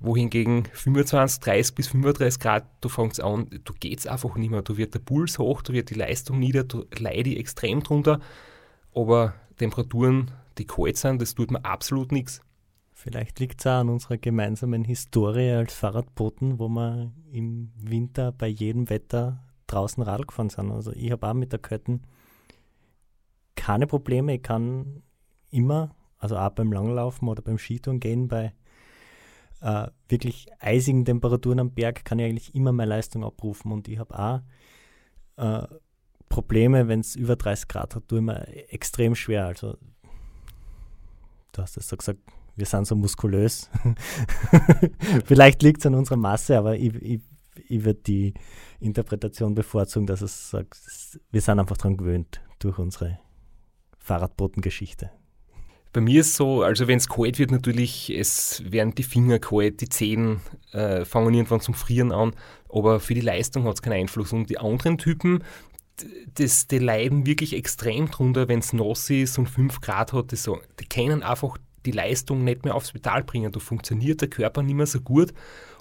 Wohingegen 0.00 0.64
25, 0.72 1.38
30 1.38 1.74
bis 1.76 1.88
35 1.88 2.40
Grad, 2.40 2.64
du 2.80 2.88
fängst 2.88 3.22
an, 3.22 3.48
du 3.62 3.72
geht's 3.78 4.08
einfach 4.08 4.34
nicht 4.34 4.50
mehr. 4.50 4.62
Du 4.62 4.76
wird 4.76 4.94
der 4.94 4.98
Puls 4.98 5.38
hoch, 5.38 5.62
du 5.62 5.72
wird 5.72 5.90
die 5.90 5.94
Leistung 5.94 6.40
nieder, 6.40 6.64
du 6.64 6.86
leide 6.98 7.36
extrem 7.36 7.84
drunter. 7.84 8.18
Aber 8.96 9.34
Temperaturen, 9.58 10.32
die 10.58 10.66
kalt 10.66 10.96
sind, 10.96 11.20
das 11.20 11.34
tut 11.34 11.50
mir 11.50 11.64
absolut 11.64 12.12
nichts. 12.12 12.40
Vielleicht 12.92 13.40
liegt 13.40 13.60
es 13.60 13.66
auch 13.66 13.80
an 13.80 13.88
unserer 13.88 14.18
gemeinsamen 14.18 14.84
Historie 14.84 15.50
als 15.50 15.74
Fahrradboten, 15.74 16.58
wo 16.58 16.68
wir 16.68 17.12
im 17.32 17.72
Winter 17.76 18.32
bei 18.32 18.46
jedem 18.46 18.90
Wetter 18.90 19.42
draußen 19.66 20.02
Radl 20.02 20.26
gefahren 20.26 20.50
sind. 20.50 20.70
Also 20.70 20.92
ich 20.92 21.10
habe 21.10 21.28
auch 21.28 21.34
mit 21.34 21.52
der 21.52 21.58
Kötten 21.58 22.02
keine 23.56 23.86
Probleme. 23.86 24.34
Ich 24.34 24.42
kann 24.42 25.02
immer, 25.50 25.94
also 26.18 26.36
auch 26.36 26.50
beim 26.50 26.72
Langlaufen 26.72 27.28
oder 27.28 27.42
beim 27.42 27.58
Skitouren 27.58 28.00
gehen, 28.00 28.28
bei 28.28 28.52
äh, 29.60 29.88
wirklich 30.08 30.48
eisigen 30.60 31.04
Temperaturen 31.04 31.60
am 31.60 31.72
Berg 31.72 32.04
kann 32.04 32.18
ich 32.18 32.26
eigentlich 32.26 32.54
immer 32.54 32.72
meine 32.72 32.90
Leistung 32.90 33.24
abrufen. 33.24 33.72
Und 33.72 33.88
ich 33.88 33.98
habe 33.98 34.18
auch 34.18 34.40
äh, 35.36 35.66
Probleme, 36.28 36.88
wenn 36.88 37.00
es 37.00 37.14
über 37.14 37.36
30 37.36 37.68
Grad 37.68 37.94
hat, 37.94 38.08
tue 38.08 38.18
ich 38.18 38.24
mir 38.24 38.72
extrem 38.72 39.14
schwer. 39.14 39.46
Also 39.46 39.76
du 41.52 41.62
hast 41.62 41.76
es 41.76 41.88
so 41.88 41.96
gesagt, 41.96 42.20
wir 42.56 42.66
sind 42.66 42.86
so 42.86 42.96
muskulös. 42.96 43.70
Vielleicht 45.24 45.62
liegt 45.62 45.80
es 45.80 45.86
an 45.86 45.94
unserer 45.94 46.16
Masse, 46.16 46.58
aber 46.58 46.76
ich, 46.76 46.94
ich, 46.96 47.20
ich 47.68 47.84
würde 47.84 48.00
die 48.00 48.34
Interpretation 48.80 49.54
bevorzugen, 49.54 50.06
dass 50.06 50.22
es 50.22 50.50
sagt, 50.50 50.78
wir 51.30 51.40
sind 51.40 51.60
einfach 51.60 51.76
daran 51.76 51.96
gewöhnt 51.96 52.40
durch 52.58 52.78
unsere 52.78 53.18
Fahrradbotengeschichte. 53.98 55.10
Bei 55.92 56.00
mir 56.00 56.22
ist 56.22 56.36
so, 56.36 56.62
also 56.62 56.88
wenn 56.88 56.96
es 56.96 57.08
kalt 57.08 57.38
wird, 57.38 57.50
natürlich, 57.50 58.10
es 58.10 58.62
werden 58.70 58.94
die 58.94 59.02
Finger 59.02 59.38
kalt, 59.38 59.82
die 59.82 59.90
Zehen 59.90 60.40
äh, 60.72 61.04
fangen 61.04 61.34
irgendwann 61.34 61.60
zum 61.60 61.74
Frieren 61.74 62.12
an, 62.12 62.34
aber 62.70 62.98
für 62.98 63.12
die 63.14 63.20
Leistung 63.20 63.64
hat 63.64 63.74
es 63.74 63.82
keinen 63.82 64.00
Einfluss. 64.00 64.32
Und 64.32 64.48
die 64.48 64.58
anderen 64.58 64.96
Typen, 64.96 65.44
das, 66.34 66.66
die 66.66 66.78
leiden 66.78 67.26
wirklich 67.26 67.54
extrem 67.54 68.10
drunter, 68.10 68.48
wenn 68.48 68.60
es 68.60 68.72
nass 68.72 69.10
ist 69.10 69.38
und 69.38 69.48
5 69.48 69.80
Grad 69.80 70.12
hat. 70.12 70.32
Das 70.32 70.42
so, 70.42 70.60
die 70.80 70.86
können 70.86 71.22
einfach 71.22 71.58
die 71.84 71.92
Leistung 71.92 72.44
nicht 72.44 72.64
mehr 72.64 72.74
aufs 72.74 72.90
Spital 72.90 73.24
bringen. 73.24 73.52
Da 73.52 73.60
funktioniert 73.60 74.20
der 74.20 74.28
Körper 74.28 74.62
nicht 74.62 74.74
mehr 74.74 74.86
so 74.86 75.00
gut. 75.00 75.32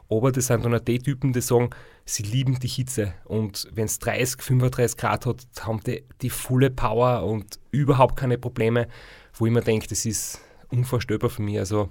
Aber 0.09 0.31
das 0.31 0.47
sind 0.47 0.65
dann 0.65 0.75
auch 0.75 0.79
die 0.79 0.99
Typen, 0.99 1.31
die 1.31 1.39
sagen, 1.39 1.69
sie 2.03 2.23
lieben 2.23 2.59
die 2.59 2.67
Hitze. 2.67 3.13
Und 3.23 3.69
wenn 3.73 3.85
es 3.85 3.99
30, 3.99 4.41
35 4.41 4.97
Grad 4.97 5.25
hat, 5.25 5.45
haben 5.61 5.79
die 5.85 6.03
die 6.21 6.29
volle 6.29 6.69
Power 6.69 7.23
und 7.23 7.59
überhaupt 7.71 8.17
keine 8.17 8.37
Probleme, 8.37 8.87
wo 9.33 9.45
ich 9.45 9.53
mir 9.53 9.61
denke, 9.61 9.87
das 9.87 10.05
ist 10.05 10.41
unvorstellbar 10.69 11.29
für 11.29 11.41
mich. 11.41 11.59
Also 11.59 11.89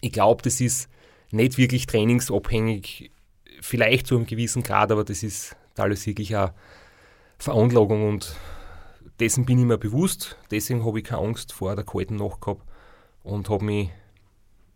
ich 0.00 0.12
glaube, 0.12 0.42
das 0.42 0.60
ist 0.60 0.88
nicht 1.30 1.58
wirklich 1.58 1.86
trainingsabhängig, 1.86 3.10
vielleicht 3.60 4.06
zu 4.06 4.16
einem 4.16 4.26
gewissen 4.26 4.62
Grad, 4.62 4.90
aber 4.90 5.04
das 5.04 5.22
ist 5.22 5.54
alles 5.76 6.06
wirklich 6.06 6.34
eine 6.34 6.54
Veranlagung 7.38 8.08
und 8.08 8.36
dessen 9.20 9.44
bin 9.44 9.58
ich 9.58 9.64
mir 9.64 9.78
bewusst. 9.78 10.36
Deswegen 10.50 10.84
habe 10.84 10.98
ich 10.98 11.04
keine 11.04 11.22
Angst 11.22 11.52
vor 11.52 11.74
der 11.74 11.84
kalten 11.84 12.16
Nacht 12.16 12.40
gehabt 12.40 12.62
und 13.22 13.48
habe 13.48 13.64
mich 13.64 13.90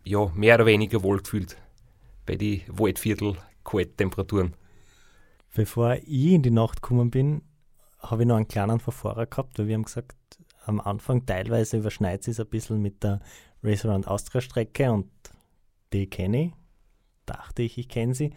ja, 0.05 0.31
mehr 0.33 0.55
oder 0.55 0.65
weniger 0.65 1.03
wohl 1.03 1.19
gefühlt 1.21 1.57
bei 2.25 2.35
den 2.35 2.61
Waldviertel 2.67 3.37
Kalttemperaturen. 3.63 4.55
Bevor 5.55 5.95
ich 5.95 6.31
in 6.33 6.41
die 6.41 6.51
Nacht 6.51 6.81
gekommen 6.81 7.11
bin, 7.11 7.41
habe 7.99 8.23
ich 8.23 8.27
noch 8.27 8.35
einen 8.35 8.47
kleinen 8.47 8.79
Verfahrer 8.79 9.25
gehabt, 9.25 9.59
weil 9.59 9.67
wir 9.67 9.75
haben 9.75 9.83
gesagt, 9.83 10.17
am 10.65 10.79
Anfang 10.79 11.25
teilweise 11.25 11.77
überschneidet 11.77 12.27
es 12.27 12.39
ein 12.39 12.47
bisschen 12.47 12.81
mit 12.81 13.03
der 13.03 13.21
Around 13.63 14.07
Austria 14.07 14.41
Strecke 14.41 14.91
und 14.91 15.09
die 15.93 16.09
kenne 16.09 16.45
ich, 16.45 16.51
dachte 17.25 17.61
ich, 17.61 17.77
ich 17.77 17.87
kenne 17.87 18.13
sie. 18.13 18.33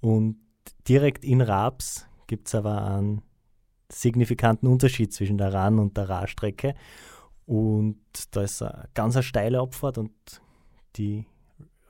Und 0.00 0.38
direkt 0.88 1.24
in 1.24 1.40
Raps 1.40 2.06
gibt 2.26 2.48
es 2.48 2.54
aber 2.54 2.82
einen 2.84 3.22
signifikanten 3.90 4.66
Unterschied 4.66 5.12
zwischen 5.12 5.38
der 5.38 5.52
Ran- 5.52 5.78
und 5.78 5.96
der 5.96 6.08
Ra-Strecke. 6.08 6.74
Und 7.46 7.98
da 8.30 8.42
ist 8.42 8.62
eine 8.62 8.88
ganz 8.94 9.16
eine 9.16 9.22
steile 9.22 9.60
Abfahrt 9.60 9.98
und 9.98 10.12
die 10.96 11.26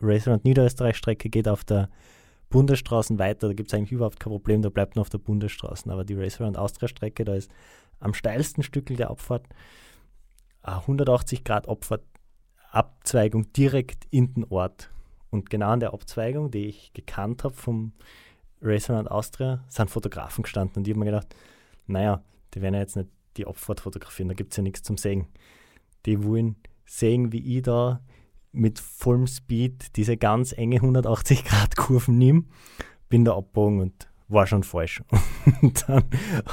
Restaurant 0.01 0.45
Niederösterreich-Strecke 0.45 1.29
geht 1.31 1.49
auf 1.49 1.65
der 1.65 1.89
Bundesstraßen 2.51 3.19
weiter. 3.19 3.49
Da 3.49 3.55
gibt 3.55 3.71
es 3.73 3.75
eigentlich 3.75 3.93
überhaupt 3.93 4.21
kein 4.21 4.33
Problem, 4.33 4.63
da 4.63 4.69
bleibt 4.69 4.97
nur 4.97 5.03
auf 5.03 5.11
der 5.11 5.19
Bundesstraßen. 5.19 5.91
Aber 5.91 6.05
die 6.05 6.15
Restaurant 6.15 6.59
Austria-Strecke, 6.59 7.25
da 7.25 7.35
ist 7.35 7.51
am 8.01 8.15
steilsten 8.15 8.63
Stückel 8.63 8.97
der 8.97 9.11
Abfahrt 9.11 9.47
eine 10.63 10.81
180 10.81 11.45
Grad 11.45 11.69
Abfahrt, 11.69 12.03
Abzweigung 12.71 13.53
direkt 13.53 14.07
in 14.11 14.35
den 14.35 14.45
Ort. 14.45 14.91
Und 15.31 15.51
genau 15.51 15.71
an 15.71 15.81
der 15.81 15.93
Abzweigung, 15.93 16.51
die 16.51 16.67
ich 16.67 16.93
gekannt 16.93 17.45
habe 17.45 17.55
vom 17.55 17.93
Restaurant 18.63 19.11
Austria, 19.11 19.65
sind 19.69 19.91
Fotografen 19.91 20.43
gestanden. 20.43 20.79
Und 20.79 20.89
ich 20.89 20.93
habe 20.93 21.01
mir 21.01 21.07
gedacht, 21.07 21.35
naja, 21.87 22.23
die 22.55 22.63
werden 22.63 22.75
ja 22.75 22.81
jetzt 22.81 22.97
nicht 22.97 23.09
die 23.37 23.47
Abfahrt 23.47 23.81
fotografieren, 23.81 24.29
da 24.29 24.35
gibt 24.35 24.53
es 24.53 24.57
ja 24.57 24.63
nichts 24.63 24.83
zum 24.83 24.97
Sehen. 24.97 25.27
Die 26.07 26.23
wollen 26.23 26.57
sehen, 26.87 27.33
wie 27.33 27.59
ich 27.59 27.63
da 27.63 28.01
mit 28.53 28.79
vollem 28.79 29.27
Speed 29.27 29.97
diese 29.97 30.17
ganz 30.17 30.53
enge 30.53 30.77
180 30.77 31.45
Grad 31.45 31.77
Kurven 31.77 32.19
nehme, 32.19 32.45
bin 33.09 33.25
da 33.25 33.37
abgebogen 33.37 33.81
und 33.81 34.09
war 34.29 34.47
schon 34.47 34.63
falsch. 34.63 35.03
Und 35.63 35.89
dann 35.89 36.05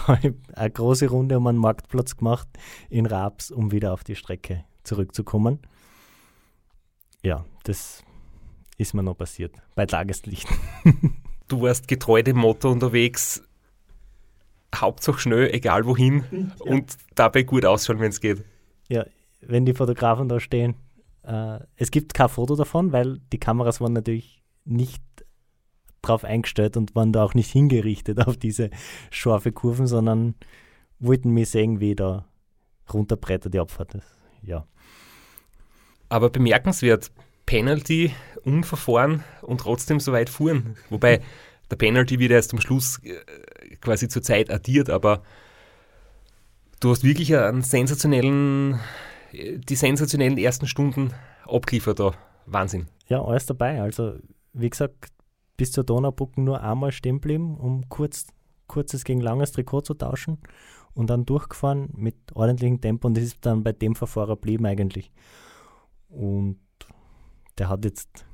habe 0.07 0.27
ich 0.27 0.57
eine 0.57 0.71
große 0.71 1.09
Runde 1.09 1.37
um 1.37 1.47
einen 1.47 1.57
Marktplatz 1.57 2.17
gemacht 2.17 2.47
in 2.89 3.05
Raps, 3.05 3.49
um 3.49 3.71
wieder 3.71 3.93
auf 3.93 4.03
die 4.03 4.15
Strecke 4.15 4.65
zurückzukommen. 4.83 5.59
Ja, 7.23 7.45
das 7.63 8.03
ist 8.77 8.93
mir 8.93 9.03
noch 9.03 9.17
passiert, 9.17 9.55
bei 9.75 9.85
Tageslicht. 9.85 10.47
Du 11.47 11.63
warst 11.63 11.89
getreu 11.89 12.23
dem 12.23 12.37
Motto 12.37 12.71
unterwegs, 12.71 13.43
Hauptsache 14.75 15.19
schnell, 15.19 15.53
egal 15.53 15.85
wohin 15.85 16.23
ja. 16.31 16.71
und 16.71 16.97
dabei 17.15 17.43
gut 17.43 17.65
ausschauen, 17.65 17.99
wenn 17.99 18.09
es 18.09 18.21
geht. 18.21 18.43
Ja, 18.87 19.05
wenn 19.41 19.65
die 19.65 19.73
Fotografen 19.73 20.29
da 20.29 20.39
stehen, 20.39 20.75
äh, 21.23 21.59
es 21.75 21.91
gibt 21.91 22.13
kein 22.13 22.29
Foto 22.29 22.55
davon, 22.55 22.91
weil 22.91 23.19
die 23.31 23.39
Kameras 23.39 23.81
waren 23.81 23.93
natürlich 23.93 24.41
nicht 24.65 25.03
drauf 26.01 26.23
eingestellt 26.23 26.77
und 26.77 26.95
waren 26.95 27.13
da 27.13 27.23
auch 27.23 27.33
nicht 27.33 27.51
hingerichtet 27.51 28.25
auf 28.25 28.37
diese 28.37 28.69
scharfe 29.11 29.51
Kurven, 29.51 29.87
sondern 29.87 30.35
wollten 30.99 31.31
mir 31.31 31.45
sehen, 31.45 31.79
wie 31.79 31.95
da 31.95 32.25
runterbrettert 32.91 33.53
die 33.53 33.59
Abfahrt 33.59 33.95
ist. 33.95 34.07
Ja. 34.41 34.65
Aber 36.09 36.29
bemerkenswert, 36.29 37.11
Penalty, 37.45 38.13
unverfahren 38.43 39.23
und 39.41 39.61
trotzdem 39.61 39.99
so 39.99 40.11
weit 40.11 40.29
fuhren. 40.29 40.75
Wobei 40.89 41.21
der 41.71 41.77
Penalty 41.77 42.19
wird 42.19 42.31
erst 42.31 42.53
am 42.53 42.61
Schluss 42.61 42.99
äh, 43.03 43.15
quasi 43.77 44.07
zur 44.07 44.21
Zeit 44.21 44.51
addiert, 44.51 44.89
aber 44.89 45.23
du 46.79 46.91
hast 46.91 47.03
wirklich 47.03 47.35
einen 47.35 47.63
sensationellen 47.63 48.79
die 49.33 49.75
sensationellen 49.75 50.37
ersten 50.37 50.67
Stunden 50.67 51.13
abgeliefert 51.45 51.99
da. 51.99 52.13
Wahnsinn. 52.45 52.87
Ja, 53.07 53.23
alles 53.23 53.45
dabei. 53.45 53.81
Also, 53.81 54.15
wie 54.53 54.69
gesagt, 54.69 55.07
bis 55.57 55.71
zur 55.71 55.83
Donaubrücken 55.83 56.43
nur 56.43 56.61
einmal 56.61 56.91
stehen 56.91 57.15
geblieben, 57.15 57.57
um 57.57 57.87
kurz, 57.89 58.27
kurzes 58.67 59.03
gegen 59.03 59.21
langes 59.21 59.51
Trikot 59.51 59.81
zu 59.81 59.93
tauschen 59.93 60.39
und 60.93 61.09
dann 61.09 61.25
durchgefahren 61.25 61.89
mit 61.93 62.15
ordentlichem 62.33 62.81
Tempo 62.81 63.07
und 63.07 63.15
das 63.15 63.23
ist 63.23 63.45
dann 63.45 63.63
bei 63.63 63.71
dem 63.71 63.95
Verfahrer 63.95 64.35
blieben 64.35 64.65
eigentlich. 64.65 65.11
Und 66.09 66.59
der 67.57 67.69
hat 67.69 67.85
jetzt 67.85 68.25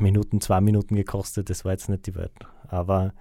Minuten, 0.00 0.40
zwei 0.40 0.60
Minuten 0.60 0.94
gekostet, 0.94 1.50
das 1.50 1.64
war 1.64 1.72
jetzt 1.72 1.88
nicht 1.88 2.06
die 2.06 2.14
Welt. 2.14 2.32
Aber 2.68 3.12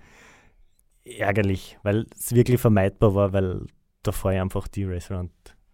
ärgerlich, 1.03 1.77
weil 1.83 2.05
es 2.17 2.33
wirklich 2.33 2.61
vermeidbar 2.61 3.15
war, 3.15 3.33
weil 3.33 3.65
da 4.03 4.11
fahre 4.11 4.35
ich 4.35 4.41
einfach 4.41 4.67
die 4.67 4.83
Restaurant 4.83 5.31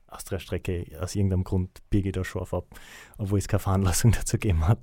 aus 0.08 0.24
der 0.24 0.40
Strecke 0.40 0.86
aus 1.02 1.16
irgendeinem 1.16 1.44
Grund 1.44 1.82
biege 1.90 2.10
ich 2.10 2.14
da 2.14 2.24
scharf 2.24 2.54
ab, 2.54 2.66
obwohl 3.18 3.40
es 3.40 3.48
keine 3.48 3.60
Veranlassung 3.60 4.12
dazu 4.18 4.38
gegeben 4.38 4.68
hat. 4.68 4.80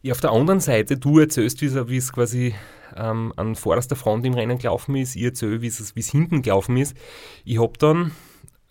Ja, 0.00 0.12
auf 0.12 0.20
der 0.20 0.30
anderen 0.30 0.60
Seite, 0.60 0.96
du 0.96 1.18
erzählst, 1.18 1.60
wie 1.60 1.96
es 1.96 2.12
quasi 2.12 2.54
ähm, 2.96 3.32
an 3.36 3.56
vorderster 3.56 3.96
Front 3.96 4.24
im 4.26 4.34
Rennen 4.34 4.58
gelaufen 4.58 4.94
ist, 4.94 5.16
ich 5.16 5.24
erzähle, 5.24 5.60
wie 5.60 5.66
es 5.66 6.08
hinten 6.08 6.42
gelaufen 6.42 6.76
ist. 6.76 6.96
Ich 7.44 7.60
habe 7.60 7.72
dann 7.78 8.12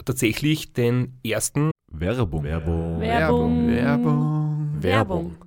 tatsächlich 0.05 0.71
den 0.71 1.19
ersten 1.25 1.71
Werbung. 1.91 2.43
Werbung. 2.43 2.99
Werbung. 3.01 3.67
Werbung. 3.67 4.81
Werbung. 4.81 5.46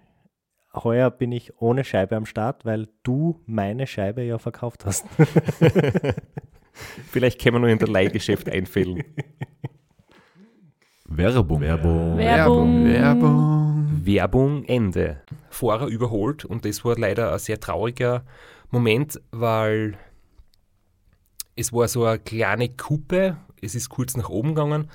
Heuer 0.73 1.11
bin 1.11 1.31
ich 1.31 1.59
ohne 1.61 1.83
Scheibe 1.83 2.15
am 2.15 2.25
Start, 2.25 2.65
weil 2.65 2.87
du 3.03 3.41
meine 3.45 3.87
Scheibe 3.87 4.23
ja 4.23 4.37
verkauft 4.37 4.85
hast. 4.85 5.05
Vielleicht 7.11 7.41
können 7.41 7.55
wir 7.55 7.59
nur 7.59 7.69
in 7.69 7.79
der 7.79 7.89
Leihgeschäft 7.89 8.49
einfällen. 8.49 9.03
Werbung. 11.05 11.59
Werbung. 11.59 12.17
Werbung. 12.17 12.85
Werbung. 12.85 14.05
Werbung 14.05 14.63
Ende. 14.65 15.21
Fahrer 15.49 15.87
überholt 15.87 16.45
und 16.45 16.63
das 16.63 16.85
war 16.85 16.97
leider 16.97 17.33
ein 17.33 17.39
sehr 17.39 17.59
trauriger 17.59 18.23
Moment, 18.69 19.19
weil 19.31 19.97
es 21.57 21.73
war 21.73 21.89
so 21.89 22.05
eine 22.05 22.19
kleine 22.19 22.69
Kuppe, 22.69 23.35
es 23.61 23.75
ist 23.75 23.89
kurz 23.89 24.15
nach 24.15 24.29
oben 24.29 24.55
gegangen 24.55 24.89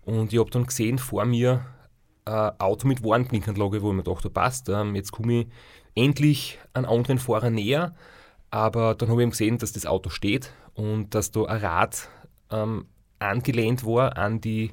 und 0.00 0.32
ich 0.32 0.38
habe 0.38 0.50
dann 0.50 0.64
gesehen 0.66 0.96
vor 0.96 1.26
mir 1.26 1.66
ein 2.28 2.60
Auto 2.60 2.86
mit 2.86 3.02
Warnblinkanlage, 3.02 3.82
wo 3.82 3.90
ich 3.90 3.96
mir 3.96 4.02
dachte, 4.02 4.30
passt, 4.30 4.68
ähm, 4.68 4.94
jetzt 4.94 5.12
komme 5.12 5.40
ich 5.40 5.46
endlich 5.94 6.58
an 6.74 6.84
anderen 6.84 7.18
Fahrer 7.18 7.50
näher, 7.50 7.94
aber 8.50 8.94
dann 8.94 9.08
habe 9.08 9.20
ich 9.20 9.24
eben 9.24 9.30
gesehen, 9.30 9.58
dass 9.58 9.72
das 9.72 9.86
Auto 9.86 10.10
steht 10.10 10.52
und 10.74 11.14
dass 11.14 11.30
da 11.30 11.44
ein 11.44 11.60
Rad 11.60 12.08
ähm, 12.50 12.86
angelehnt 13.18 13.84
war 13.84 14.16
an 14.16 14.40
die 14.40 14.72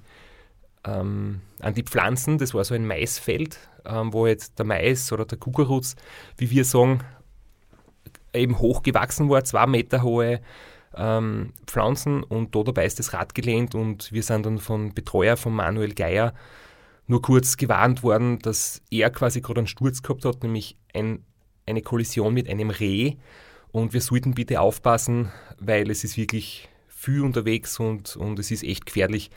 ähm, 0.86 1.42
an 1.60 1.74
die 1.74 1.84
Pflanzen. 1.84 2.38
Das 2.38 2.54
war 2.54 2.64
so 2.64 2.76
ein 2.76 2.86
Maisfeld, 2.86 3.58
ähm, 3.86 4.14
wo 4.14 4.28
jetzt 4.28 4.60
der 4.60 4.66
Mais 4.66 5.12
oder 5.12 5.26
der 5.26 5.40
Kukuruz, 5.40 5.96
wie 6.38 6.52
wir 6.52 6.64
sagen, 6.64 7.00
eben 8.34 8.60
hoch 8.60 8.84
gewachsen 8.84 9.30
war, 9.30 9.44
zwei 9.44 9.66
Meter 9.66 10.04
hohe 10.04 10.42
ähm, 10.96 11.54
Pflanzen 11.66 12.24
und 12.24 12.56
da 12.56 12.64
dabei 12.64 12.86
ist 12.86 13.00
das 13.00 13.14
Rad 13.14 13.34
gelehnt 13.34 13.76
und 13.76 14.12
wir 14.12 14.24
sind 14.24 14.46
dann 14.46 14.60
von 14.60 14.94
Betreuer 14.94 15.38
von 15.38 15.54
Manuel 15.54 15.94
Geier 15.94 16.34
nur 17.08 17.22
kurz 17.22 17.58
gewarnt 17.58 18.04
worden, 18.04 18.40
dass 18.40 18.82
er 18.90 19.10
quasi 19.10 19.42
gerade 19.42 19.60
einen 19.60 19.68
Sturz 19.68 20.02
gehabt 20.02 20.26
hat, 20.26 20.44
nämlich 20.44 20.78
ein, 20.94 21.24
eine 21.66 21.82
Kollision 21.82 22.34
mit 22.34 22.50
einem 22.50 22.70
Reh 22.70 23.16
und 23.72 23.94
wir 23.94 24.02
sollten 24.02 24.34
bitte 24.34 24.62
aufpassen, 24.62 25.32
weil 25.60 25.92
es 25.92 26.04
ist 26.04 26.18
wirklich 26.18 26.70
viel 26.88 27.22
unterwegs 27.22 27.80
und, 27.80 28.16
und 28.16 28.40
es 28.40 28.50
ist 28.50 28.64
echt 28.64 28.86
gefährlich. 28.86 29.30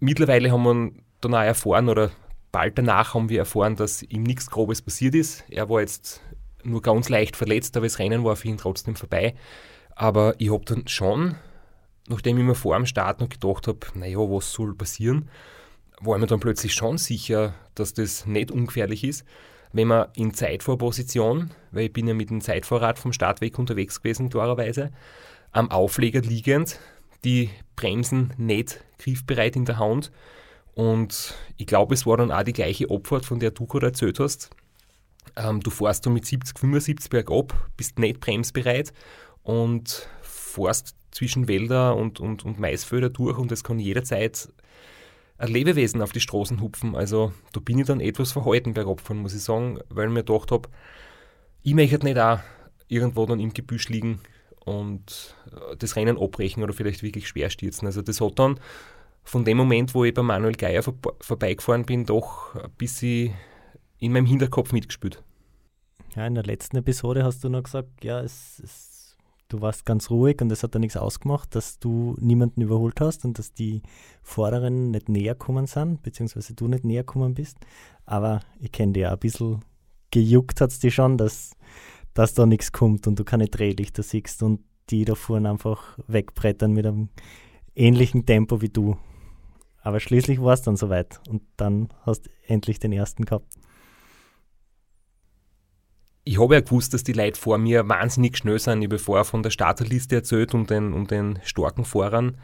Mittlerweile 0.00 0.50
haben 0.50 0.62
wir 0.62 0.92
dann 1.20 1.34
auch 1.34 1.42
erfahren, 1.42 1.88
oder 1.88 2.10
bald 2.50 2.78
danach 2.78 3.14
haben 3.14 3.28
wir 3.28 3.40
erfahren, 3.40 3.76
dass 3.76 4.02
ihm 4.02 4.22
nichts 4.22 4.50
Grobes 4.50 4.82
passiert 4.82 5.14
ist. 5.14 5.44
Er 5.48 5.68
war 5.68 5.80
jetzt 5.80 6.22
nur 6.64 6.82
ganz 6.82 7.08
leicht 7.08 7.36
verletzt, 7.36 7.76
aber 7.76 7.86
das 7.86 7.98
Rennen 7.98 8.24
war 8.24 8.34
für 8.34 8.48
ihn 8.48 8.56
trotzdem 8.56 8.96
vorbei. 8.96 9.34
Aber 9.94 10.34
ich 10.38 10.50
habe 10.50 10.64
dann 10.64 10.88
schon, 10.88 11.36
nachdem 12.08 12.38
ich 12.38 12.44
mir 12.44 12.54
vor 12.54 12.76
dem 12.76 12.86
Start 12.86 13.20
noch 13.20 13.28
gedacht 13.28 13.68
habe, 13.68 13.78
naja, 13.94 14.18
was 14.18 14.52
soll 14.52 14.74
passieren, 14.74 15.28
war 16.04 16.18
mir 16.18 16.26
dann 16.26 16.40
plötzlich 16.40 16.74
schon 16.74 16.98
sicher, 16.98 17.54
dass 17.74 17.94
das 17.94 18.26
nicht 18.26 18.50
ungefährlich 18.50 19.04
ist, 19.04 19.24
wenn 19.72 19.88
man 19.88 20.08
in 20.14 20.34
Zeitvorposition, 20.34 21.50
weil 21.70 21.86
ich 21.86 21.92
bin 21.92 22.06
ja 22.06 22.14
mit 22.14 22.30
dem 22.30 22.40
Zeitvorrat 22.40 22.98
vom 22.98 23.12
Startweg 23.12 23.58
unterwegs 23.58 24.00
gewesen, 24.00 24.28
klarerweise, 24.28 24.90
am 25.52 25.70
Aufleger 25.70 26.20
liegend, 26.20 26.78
die 27.24 27.50
Bremsen 27.76 28.32
nicht 28.36 28.82
griffbereit 28.98 29.56
in 29.56 29.64
der 29.64 29.78
Hand. 29.78 30.10
Und 30.74 31.34
ich 31.56 31.66
glaube, 31.66 31.94
es 31.94 32.06
war 32.06 32.16
dann 32.16 32.32
auch 32.32 32.42
die 32.42 32.52
gleiche 32.52 32.90
Abfahrt, 32.90 33.24
von 33.24 33.38
der 33.38 33.50
du 33.50 33.66
gerade 33.66 33.86
erzählt 33.86 34.18
hast. 34.18 34.50
Ähm, 35.36 35.60
du 35.60 35.70
fährst 35.70 36.04
du 36.04 36.10
mit 36.10 36.26
70, 36.26 36.58
75 36.58 37.10
bergab, 37.10 37.54
bist 37.76 37.98
nicht 37.98 38.20
bremsbereit 38.20 38.92
und 39.42 40.08
fährst 40.22 40.96
zwischen 41.10 41.48
Wälder 41.48 41.94
und, 41.96 42.20
und, 42.20 42.44
und 42.44 42.58
Maisfelder 42.58 43.10
durch 43.10 43.38
und 43.38 43.52
es 43.52 43.62
kann 43.62 43.78
jederzeit 43.78 44.48
ein 45.42 45.48
Lebewesen 45.48 46.02
auf 46.02 46.12
die 46.12 46.20
Straßen 46.20 46.60
hupfen. 46.60 46.94
Also 46.94 47.32
da 47.52 47.58
bin 47.58 47.78
ich 47.80 47.86
dann 47.86 48.00
etwas 48.00 48.30
verhalten 48.30 48.74
bergab 48.74 49.00
von, 49.00 49.18
muss 49.18 49.34
ich 49.34 49.42
sagen, 49.42 49.80
weil 49.88 50.06
ich 50.06 50.12
mir 50.12 50.22
gedacht 50.22 50.52
habe, 50.52 50.68
ich 51.62 51.74
möchte 51.74 52.04
nicht 52.04 52.18
auch 52.18 52.38
irgendwo 52.86 53.26
dann 53.26 53.40
im 53.40 53.52
Gebüsch 53.52 53.88
liegen 53.88 54.20
und 54.64 55.34
äh, 55.50 55.76
das 55.76 55.96
Rennen 55.96 56.16
abbrechen 56.16 56.62
oder 56.62 56.72
vielleicht 56.72 57.02
wirklich 57.02 57.26
schwer 57.26 57.50
stürzen. 57.50 57.86
Also 57.86 58.02
das 58.02 58.20
hat 58.20 58.38
dann 58.38 58.60
von 59.24 59.44
dem 59.44 59.56
Moment, 59.56 59.94
wo 59.94 60.04
ich 60.04 60.14
bei 60.14 60.22
Manuel 60.22 60.54
Geier 60.54 60.84
vor, 60.84 60.94
vorbeigefahren 61.20 61.86
bin, 61.86 62.06
doch 62.06 62.54
ein 62.54 62.70
bisschen 62.78 63.34
in 63.98 64.12
meinem 64.12 64.26
Hinterkopf 64.26 64.72
mitgespielt. 64.72 65.24
Ja, 66.14 66.24
in 66.26 66.36
der 66.36 66.44
letzten 66.44 66.76
Episode 66.76 67.24
hast 67.24 67.42
du 67.42 67.48
noch 67.48 67.64
gesagt, 67.64 68.04
ja, 68.04 68.20
es, 68.20 68.60
es, 68.62 69.01
du 69.52 69.60
warst 69.60 69.84
ganz 69.84 70.10
ruhig 70.10 70.40
und 70.40 70.50
es 70.50 70.62
hat 70.62 70.74
da 70.74 70.78
nichts 70.78 70.96
ausgemacht, 70.96 71.54
dass 71.54 71.78
du 71.78 72.16
niemanden 72.20 72.62
überholt 72.62 73.00
hast 73.00 73.24
und 73.24 73.38
dass 73.38 73.52
die 73.52 73.82
Vorderen 74.22 74.90
nicht 74.90 75.08
näher 75.08 75.34
kommen 75.34 75.66
sind, 75.66 76.02
beziehungsweise 76.02 76.54
du 76.54 76.68
nicht 76.68 76.84
näher 76.84 77.04
kommen 77.04 77.34
bist. 77.34 77.58
Aber 78.06 78.40
ich 78.60 78.72
kenne 78.72 78.92
dich 78.92 79.02
ja 79.02 79.12
ein 79.12 79.18
bisschen 79.18 79.62
gejuckt 80.12 80.60
hat 80.60 80.70
es 80.70 80.78
dich 80.78 80.94
schon, 80.94 81.18
dass, 81.18 81.56
dass 82.14 82.34
da 82.34 82.46
nichts 82.46 82.70
kommt 82.70 83.08
und 83.08 83.18
du 83.18 83.24
keine 83.24 83.48
Drehlichter 83.48 84.04
siehst 84.04 84.42
und 84.44 84.60
die 84.90 85.04
da 85.04 85.16
vorne 85.16 85.50
einfach 85.50 85.98
wegbrettern 86.06 86.72
mit 86.72 86.86
einem 86.86 87.08
ähnlichen 87.74 88.26
Tempo 88.26 88.60
wie 88.60 88.68
du. 88.68 88.96
Aber 89.80 89.98
schließlich 89.98 90.40
war 90.40 90.52
es 90.52 90.62
dann 90.62 90.76
soweit 90.76 91.20
und 91.28 91.42
dann 91.56 91.88
hast 92.02 92.26
du 92.26 92.30
endlich 92.46 92.78
den 92.78 92.92
ersten 92.92 93.24
gehabt. 93.24 93.52
Ich 96.24 96.40
habe 96.40 96.54
ja 96.54 96.60
gewusst, 96.60 96.94
dass 96.94 97.02
die 97.02 97.12
Leute 97.12 97.40
vor 97.40 97.58
mir 97.58 97.88
wahnsinnig 97.88 98.36
schnell 98.36 98.58
sind. 98.58 98.82
Ich 98.82 98.88
habe 98.88 98.98
vorher 98.98 99.24
von 99.24 99.42
der 99.42 99.50
Starterliste 99.50 100.16
erzählt 100.16 100.54
und 100.54 100.70
den, 100.70 100.92
um 100.92 101.06
den 101.06 101.40
starken 101.42 101.84
Fahrern. 101.84 102.38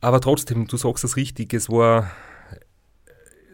Aber 0.00 0.20
trotzdem, 0.20 0.66
du 0.66 0.76
sagst 0.76 1.04
das 1.04 1.16
richtig, 1.16 1.52
es 1.52 1.68
war 1.68 2.10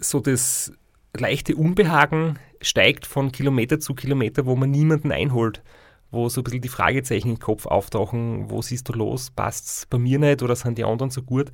so 0.01 0.21
das 0.21 0.73
leichte 1.17 1.57
Unbehagen 1.57 2.39
steigt 2.61 3.07
von 3.07 3.33
Kilometer 3.33 3.81
zu 3.81 3.95
Kilometer, 3.95 4.47
wo 4.47 4.55
man 4.55 4.71
niemanden 4.71 5.11
einholt 5.11 5.63
wo 6.11 6.29
so 6.29 6.41
ein 6.41 6.45
bisschen 6.45 6.63
die 6.63 6.69
Fragezeichen 6.69 7.31
im 7.31 7.39
Kopf 7.39 7.67
auftauchen, 7.67 8.51
wo 8.51 8.63
siehst 8.63 8.89
du 8.89 8.93
los, 8.93 9.31
passt 9.31 9.67
es 9.67 9.87
bei 9.87 9.99
mir 9.99 10.19
nicht 10.19 10.43
oder 10.43 10.57
sind 10.57 10.79
die 10.79 10.85
anderen 10.85 11.11
so 11.11 11.23
gut? 11.23 11.51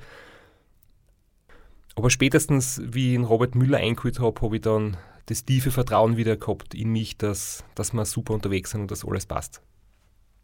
Aber 1.94 2.10
spätestens, 2.10 2.80
wie 2.84 3.10
ich 3.10 3.14
ihn 3.14 3.24
Robert 3.24 3.54
Müller 3.54 3.78
eingeholt 3.78 4.20
habe, 4.20 4.40
habe 4.40 4.56
ich 4.56 4.62
dann 4.62 4.96
das 5.26 5.44
tiefe 5.44 5.70
Vertrauen 5.70 6.16
wieder 6.16 6.36
gehabt 6.36 6.74
in 6.74 6.90
mich, 6.90 7.16
dass, 7.16 7.64
dass 7.74 7.92
wir 7.92 8.04
super 8.04 8.34
unterwegs 8.34 8.70
sind 8.70 8.82
und 8.82 8.90
dass 8.90 9.04
alles 9.04 9.26
passt. 9.26 9.62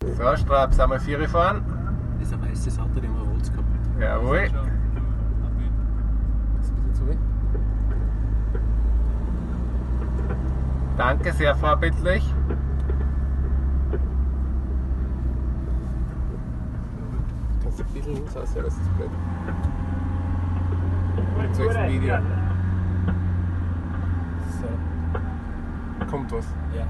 So, 0.02 0.36
Strab, 0.36 0.72
sind 0.72 0.90
wir 0.90 1.00
vier 1.00 1.28
fahren? 1.28 1.64
Das 2.18 2.28
ist 2.28 2.34
ein 2.34 2.42
weißes 2.42 2.78
Auto, 2.78 3.00
den 3.00 3.12
wir 3.12 3.22
rot 3.22 3.42
gehabt 3.42 4.00
Jawohl. 4.00 4.50
Danke, 10.98 11.32
sehr 11.32 11.54
vorbildlich. 11.54 12.24
Kannst 17.62 17.78
du 17.78 17.84
ein 17.84 17.92
bisschen 17.92 18.16
ja, 18.16 18.62
das 18.62 18.72
ist 18.74 18.96
blöd. 18.96 19.10
Das 21.56 21.58
Video. 21.88 22.08
ja. 22.08 22.22
So. 24.60 24.66
Kommt 26.10 26.32
was. 26.32 26.46
Ja. 26.74 26.86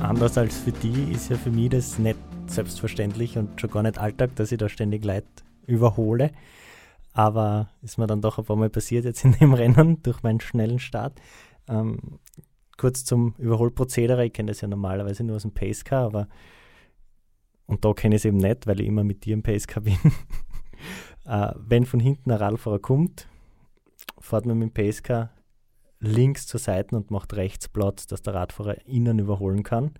Anders 0.00 0.38
als 0.38 0.56
für 0.56 0.72
die 0.72 1.12
ist 1.12 1.28
ja 1.28 1.36
für 1.36 1.50
mich 1.50 1.68
das 1.68 1.98
nicht 1.98 2.18
selbstverständlich 2.46 3.36
und 3.36 3.60
schon 3.60 3.70
gar 3.70 3.82
nicht 3.82 3.98
Alltag, 3.98 4.34
dass 4.36 4.50
ich 4.50 4.58
da 4.58 4.70
ständig 4.70 5.04
Leute 5.04 5.26
überhole. 5.66 6.30
Aber 7.18 7.70
ist 7.82 7.98
mir 7.98 8.06
dann 8.06 8.20
doch 8.20 8.38
ein 8.38 8.44
paar 8.44 8.54
Mal 8.54 8.70
passiert 8.70 9.04
jetzt 9.04 9.24
in 9.24 9.32
dem 9.32 9.52
Rennen 9.60 10.00
durch 10.04 10.22
meinen 10.22 10.38
schnellen 10.38 10.78
Start. 10.78 11.20
Ähm, 11.68 12.20
kurz 12.76 13.04
zum 13.04 13.34
Überholprozedere. 13.38 14.24
Ich 14.24 14.32
kenne 14.32 14.52
das 14.52 14.60
ja 14.60 14.68
normalerweise 14.68 15.24
nur 15.24 15.34
aus 15.34 15.42
dem 15.42 15.52
Pacecar, 15.52 16.04
aber 16.04 16.28
und 17.66 17.84
da 17.84 17.92
kenne 17.92 18.14
ich 18.14 18.20
es 18.20 18.24
eben 18.24 18.36
nicht, 18.36 18.68
weil 18.68 18.80
ich 18.80 18.86
immer 18.86 19.02
mit 19.02 19.24
dir 19.24 19.34
im 19.34 19.42
Pacecar 19.42 19.80
bin. 19.82 19.98
äh, 21.24 21.54
wenn 21.56 21.86
von 21.86 21.98
hinten 21.98 22.30
ein 22.30 22.38
Radfahrer 22.38 22.78
kommt, 22.78 23.26
fährt 24.20 24.46
man 24.46 24.56
mit 24.56 24.68
dem 24.68 24.74
Pacecar 24.74 25.32
links 25.98 26.46
zur 26.46 26.60
Seite 26.60 26.94
und 26.94 27.10
macht 27.10 27.34
rechts 27.34 27.68
Platz, 27.68 28.06
dass 28.06 28.22
der 28.22 28.34
Radfahrer 28.34 28.86
innen 28.86 29.18
überholen 29.18 29.64
kann. 29.64 29.94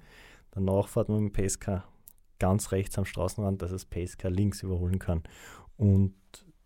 Danach 0.53 0.87
fährt 0.87 1.09
man 1.09 1.25
mit 1.25 1.35
dem 1.35 1.43
Pacecar 1.43 1.83
ganz 2.39 2.71
rechts 2.71 2.97
am 2.97 3.05
Straßenrand, 3.05 3.61
dass 3.61 3.73
das 3.73 3.87
Pacecar 3.87 4.31
links 4.31 4.63
überholen 4.63 5.01
kann. 5.01 5.25
Und 5.77 6.15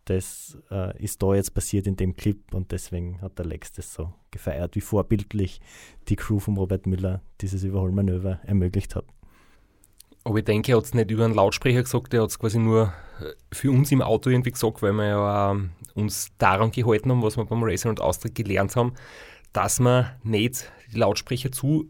das 0.06 0.58
äh, 0.70 1.00
ist 1.02 1.22
da 1.22 1.34
jetzt 1.34 1.54
passiert 1.54 1.86
in 1.86 1.96
dem 1.96 2.16
Clip 2.16 2.38
und 2.52 2.72
deswegen 2.72 3.20
hat 3.20 3.38
der 3.38 3.46
Lex 3.46 3.72
das 3.72 3.92
so 3.92 4.12
gefeiert, 4.30 4.74
wie 4.74 4.80
vorbildlich 4.80 5.60
die 6.08 6.16
Crew 6.16 6.38
von 6.38 6.56
Robert 6.56 6.86
Müller 6.86 7.22
dieses 7.40 7.62
Überholmanöver 7.62 8.40
ermöglicht 8.44 8.96
hat. 8.96 9.04
Aber 10.24 10.38
ich 10.38 10.44
denke, 10.44 10.72
er 10.72 10.78
hat 10.78 10.84
es 10.84 10.94
nicht 10.94 11.10
über 11.10 11.24
einen 11.24 11.34
Lautsprecher 11.34 11.82
gesagt, 11.82 12.14
er 12.14 12.22
hat 12.22 12.30
es 12.30 12.38
quasi 12.38 12.58
nur 12.58 12.92
äh, 13.20 13.32
für 13.52 13.70
uns 13.70 13.90
im 13.92 14.02
Auto 14.02 14.30
irgendwie 14.30 14.52
gesagt, 14.52 14.82
weil 14.82 14.92
wir 14.92 15.06
ja 15.06 15.50
ähm, 15.52 15.70
uns 15.94 16.30
daran 16.38 16.70
gehalten 16.70 17.10
haben, 17.10 17.22
was 17.22 17.36
wir 17.36 17.44
beim 17.44 17.62
Racing 17.62 17.90
und 17.90 18.00
Austritt 18.00 18.34
gelernt 18.34 18.76
haben, 18.76 18.94
dass 19.52 19.80
man 19.80 20.10
nicht 20.22 20.70
die 20.92 20.98
Lautsprecher 20.98 21.52
zu 21.52 21.88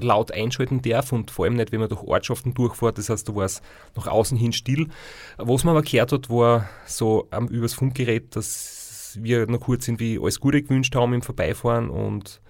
laut 0.00 0.32
einschalten 0.32 0.82
darf 0.82 1.12
und 1.12 1.30
vor 1.30 1.44
allem 1.44 1.54
nicht, 1.54 1.72
wenn 1.72 1.80
man 1.80 1.88
durch 1.88 2.02
Ortschaften 2.02 2.54
durchfährt. 2.54 2.98
Das 2.98 3.08
heißt, 3.08 3.28
da 3.28 3.34
war 3.34 3.44
es 3.44 3.62
nach 3.94 4.06
außen 4.06 4.36
hin 4.36 4.52
still. 4.52 4.88
Was 5.36 5.64
man 5.64 5.76
aber 5.76 5.84
gehört 5.84 6.12
hat, 6.12 6.30
war 6.30 6.68
so 6.86 7.28
ähm, 7.32 7.48
übers 7.48 7.74
Funkgerät, 7.74 8.34
dass 8.36 9.18
wir 9.20 9.46
noch 9.46 9.60
kurz 9.60 9.86
irgendwie 9.86 10.18
alles 10.20 10.40
Gute 10.40 10.62
gewünscht 10.62 10.94
haben 10.96 11.14
im 11.14 11.22
Vorbeifahren 11.22 11.88
und 11.90 12.40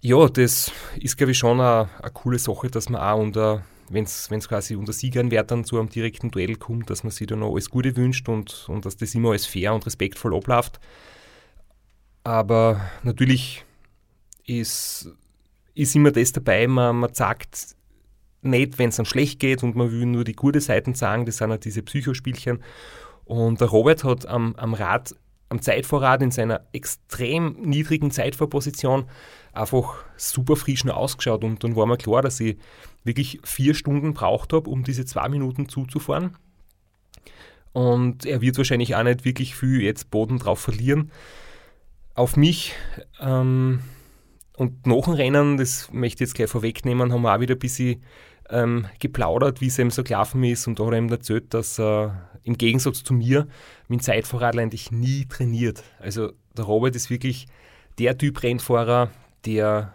ja, 0.00 0.28
das 0.28 0.70
ist, 1.00 1.16
glaube 1.16 1.32
ich, 1.32 1.38
schon 1.38 1.60
eine, 1.60 1.88
eine 2.00 2.12
coole 2.12 2.38
Sache, 2.38 2.70
dass 2.70 2.88
man 2.88 3.00
auch 3.00 3.18
unter, 3.18 3.64
wenn 3.88 4.04
es 4.04 4.48
quasi 4.48 4.76
unter 4.76 4.92
Siegeranwärtern 4.92 5.64
zu 5.64 5.78
einem 5.78 5.88
direkten 5.88 6.30
Duell 6.30 6.54
kommt, 6.54 6.88
dass 6.90 7.02
man 7.02 7.10
sich 7.10 7.26
da 7.26 7.34
noch 7.34 7.52
alles 7.52 7.68
Gute 7.68 7.96
wünscht 7.96 8.28
und, 8.28 8.68
und 8.68 8.86
dass 8.86 8.96
das 8.96 9.14
immer 9.14 9.30
alles 9.30 9.46
fair 9.46 9.74
und 9.74 9.84
respektvoll 9.86 10.36
abläuft. 10.36 10.78
Aber 12.22 12.80
natürlich 13.02 13.64
ist, 14.44 15.10
ist 15.78 15.94
immer 15.94 16.10
das 16.10 16.32
dabei, 16.32 16.66
man, 16.66 16.96
man 16.96 17.14
sagt 17.14 17.76
nicht, 18.42 18.78
wenn 18.78 18.88
es 18.88 18.96
dann 18.96 19.06
schlecht 19.06 19.38
geht 19.38 19.62
und 19.62 19.76
man 19.76 19.92
will 19.92 20.06
nur 20.06 20.24
die 20.24 20.34
gute 20.34 20.60
Seiten 20.60 20.94
sagen, 20.94 21.24
das 21.24 21.38
sind 21.38 21.50
ja 21.50 21.56
diese 21.56 21.82
Psychospielchen. 21.82 22.62
Und 23.24 23.60
der 23.60 23.68
Robert 23.68 24.02
hat 24.04 24.26
am, 24.26 24.54
am 24.56 24.74
Rad, 24.74 25.14
am 25.50 25.62
Zeitvorrat 25.62 26.22
in 26.22 26.30
seiner 26.30 26.62
extrem 26.72 27.60
niedrigen 27.60 28.10
Zeitvorposition 28.10 29.06
einfach 29.52 30.04
super 30.16 30.56
frisch 30.56 30.84
noch 30.84 30.96
ausgeschaut 30.96 31.44
und 31.44 31.62
dann 31.62 31.76
war 31.76 31.86
mir 31.86 31.96
klar, 31.96 32.22
dass 32.22 32.40
ich 32.40 32.58
wirklich 33.04 33.40
vier 33.44 33.74
Stunden 33.74 34.14
braucht 34.14 34.52
habe, 34.52 34.68
um 34.68 34.84
diese 34.84 35.04
zwei 35.04 35.28
Minuten 35.28 35.68
zuzufahren. 35.68 36.36
Und 37.72 38.26
er 38.26 38.40
wird 38.40 38.56
wahrscheinlich 38.56 38.96
auch 38.96 39.02
nicht 39.02 39.24
wirklich 39.24 39.54
viel 39.54 39.82
jetzt 39.82 40.10
Boden 40.10 40.38
drauf 40.38 40.58
verlieren. 40.58 41.10
Auf 42.14 42.36
mich 42.36 42.74
ähm, 43.20 43.80
und 44.58 44.88
nach 44.88 45.04
dem 45.04 45.12
Rennen, 45.12 45.56
das 45.56 45.88
möchte 45.92 46.24
ich 46.24 46.28
jetzt 46.28 46.34
gleich 46.34 46.50
vorwegnehmen, 46.50 47.12
haben 47.12 47.22
wir 47.22 47.32
auch 47.32 47.40
wieder 47.40 47.54
ein 47.54 47.60
bisschen 47.60 48.02
ähm, 48.50 48.86
geplaudert, 48.98 49.60
wie 49.60 49.68
es 49.68 49.78
ihm 49.78 49.92
so 49.92 50.02
gelaufen 50.02 50.42
ist. 50.42 50.66
Und 50.66 50.80
da 50.80 50.86
hat 50.86 50.94
er 50.94 50.98
ihm 50.98 51.08
erzählt, 51.10 51.54
dass 51.54 51.78
er 51.78 52.28
im 52.42 52.58
Gegensatz 52.58 53.04
zu 53.04 53.14
mir 53.14 53.46
mit 53.86 54.00
dem 54.00 54.02
Zeitfahrradl 54.02 54.58
eigentlich 54.58 54.90
nie 54.90 55.26
trainiert. 55.26 55.84
Also 56.00 56.32
der 56.56 56.64
Robert 56.64 56.96
ist 56.96 57.08
wirklich 57.08 57.46
der 58.00 58.18
Typ 58.18 58.42
Rennfahrer, 58.42 59.12
der 59.46 59.94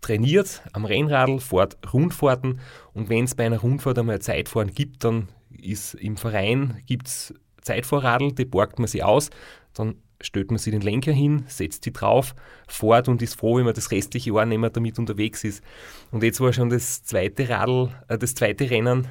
trainiert 0.00 0.62
am 0.72 0.86
Rennradl, 0.86 1.38
fährt 1.38 1.76
Rundfahrten. 1.92 2.60
Und 2.94 3.10
wenn 3.10 3.24
es 3.24 3.34
bei 3.34 3.44
einer 3.44 3.58
Rundfahrt 3.58 3.98
einmal 3.98 4.20
Zeitfahren 4.20 4.72
gibt, 4.72 5.04
dann 5.04 5.28
ist 5.50 5.92
im 5.92 6.16
Verein 6.16 6.82
gibt's 6.86 7.34
Zeitfahrradl, 7.60 8.32
die 8.32 8.46
borgt 8.46 8.78
man 8.78 8.88
sich 8.88 9.04
aus, 9.04 9.28
dann 9.74 9.96
stellt 10.20 10.50
man 10.50 10.58
sich 10.58 10.72
den 10.72 10.82
Lenker 10.82 11.12
hin, 11.12 11.44
setzt 11.46 11.86
die 11.86 11.92
drauf, 11.92 12.34
fährt 12.68 13.08
und 13.08 13.22
ist 13.22 13.34
froh, 13.34 13.56
wenn 13.56 13.64
man 13.64 13.74
das 13.74 13.90
restliche 13.90 14.32
Jahr 14.32 14.46
nicht 14.46 14.58
mehr 14.58 14.70
damit 14.70 14.98
unterwegs 14.98 15.44
ist. 15.44 15.62
Und 16.10 16.22
jetzt, 16.22 16.40
wo 16.40 16.46
er 16.46 16.52
schon 16.52 16.70
das 16.70 17.02
zweite 17.04 17.48
Radl, 17.48 17.90
äh, 18.08 18.18
das 18.18 18.34
zweite 18.34 18.70
Rennen 18.70 19.08